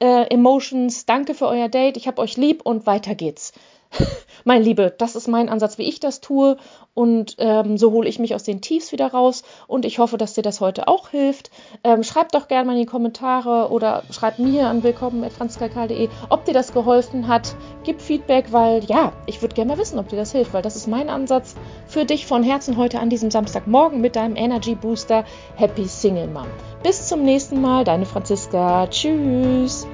äh, 0.01 0.27
Emotions, 0.31 1.07
danke 1.07 1.35
für 1.35 1.47
euer 1.47 1.69
Date, 1.69 1.97
ich 1.97 2.07
hab 2.07 2.19
euch 2.19 2.37
lieb 2.37 2.63
und 2.65 2.87
weiter 2.87 3.15
geht's. 3.15 3.53
mein 4.45 4.63
Liebe, 4.63 4.95
das 4.97 5.17
ist 5.17 5.29
mein 5.29 5.49
Ansatz, 5.49 5.79
wie 5.79 5.89
ich 5.89 6.01
das 6.01 6.21
tue. 6.21 6.57
Und 6.95 7.37
ähm, 7.39 7.79
so 7.79 7.93
hole 7.93 8.09
ich 8.09 8.19
mich 8.19 8.35
aus 8.35 8.43
den 8.43 8.61
Tiefs 8.61 8.93
wieder 8.93 9.09
raus. 9.09 9.43
Und 9.67 9.85
ich 9.85 9.99
hoffe, 9.99 10.19
dass 10.19 10.35
dir 10.35 10.43
das 10.43 10.61
heute 10.61 10.89
auch 10.89 11.09
hilft. 11.09 11.51
Ähm, 11.85 12.03
schreib 12.03 12.33
doch 12.33 12.49
gerne 12.49 12.67
mal 12.67 12.73
in 12.73 12.81
die 12.81 12.87
Kommentare 12.87 13.71
oder 13.71 14.03
schreib 14.11 14.39
mir 14.39 14.67
an 14.67 14.83
willkommen.franzkalkal.de, 14.83 16.09
ob 16.29 16.45
dir 16.45 16.55
das 16.55 16.73
geholfen 16.73 17.29
hat. 17.29 17.55
Gib 17.85 18.01
Feedback, 18.01 18.53
weil 18.53 18.85
ja, 18.85 19.13
ich 19.27 19.41
würde 19.41 19.55
gerne 19.55 19.73
mal 19.73 19.79
wissen, 19.79 19.99
ob 19.99 20.09
dir 20.09 20.17
das 20.17 20.33
hilft, 20.33 20.53
weil 20.53 20.63
das 20.63 20.77
ist 20.77 20.89
mein 20.89 21.09
Ansatz 21.09 21.55
für 21.87 22.05
dich 22.05 22.27
von 22.27 22.43
Herzen 22.43 22.77
heute 22.77 23.01
an 23.01 23.11
diesem 23.11 23.31
Samstagmorgen 23.31 24.01
mit 24.01 24.17
deinem 24.17 24.37
Energy 24.37 24.75
Booster 24.75 25.25
Happy 25.57 25.87
Single 25.87 26.29
Mom. 26.29 26.47
Bis 26.83 27.07
zum 27.07 27.23
nächsten 27.23 27.61
Mal, 27.61 27.85
deine 27.85 28.07
Franziska. 28.07 28.87
Tschüss. 28.89 29.87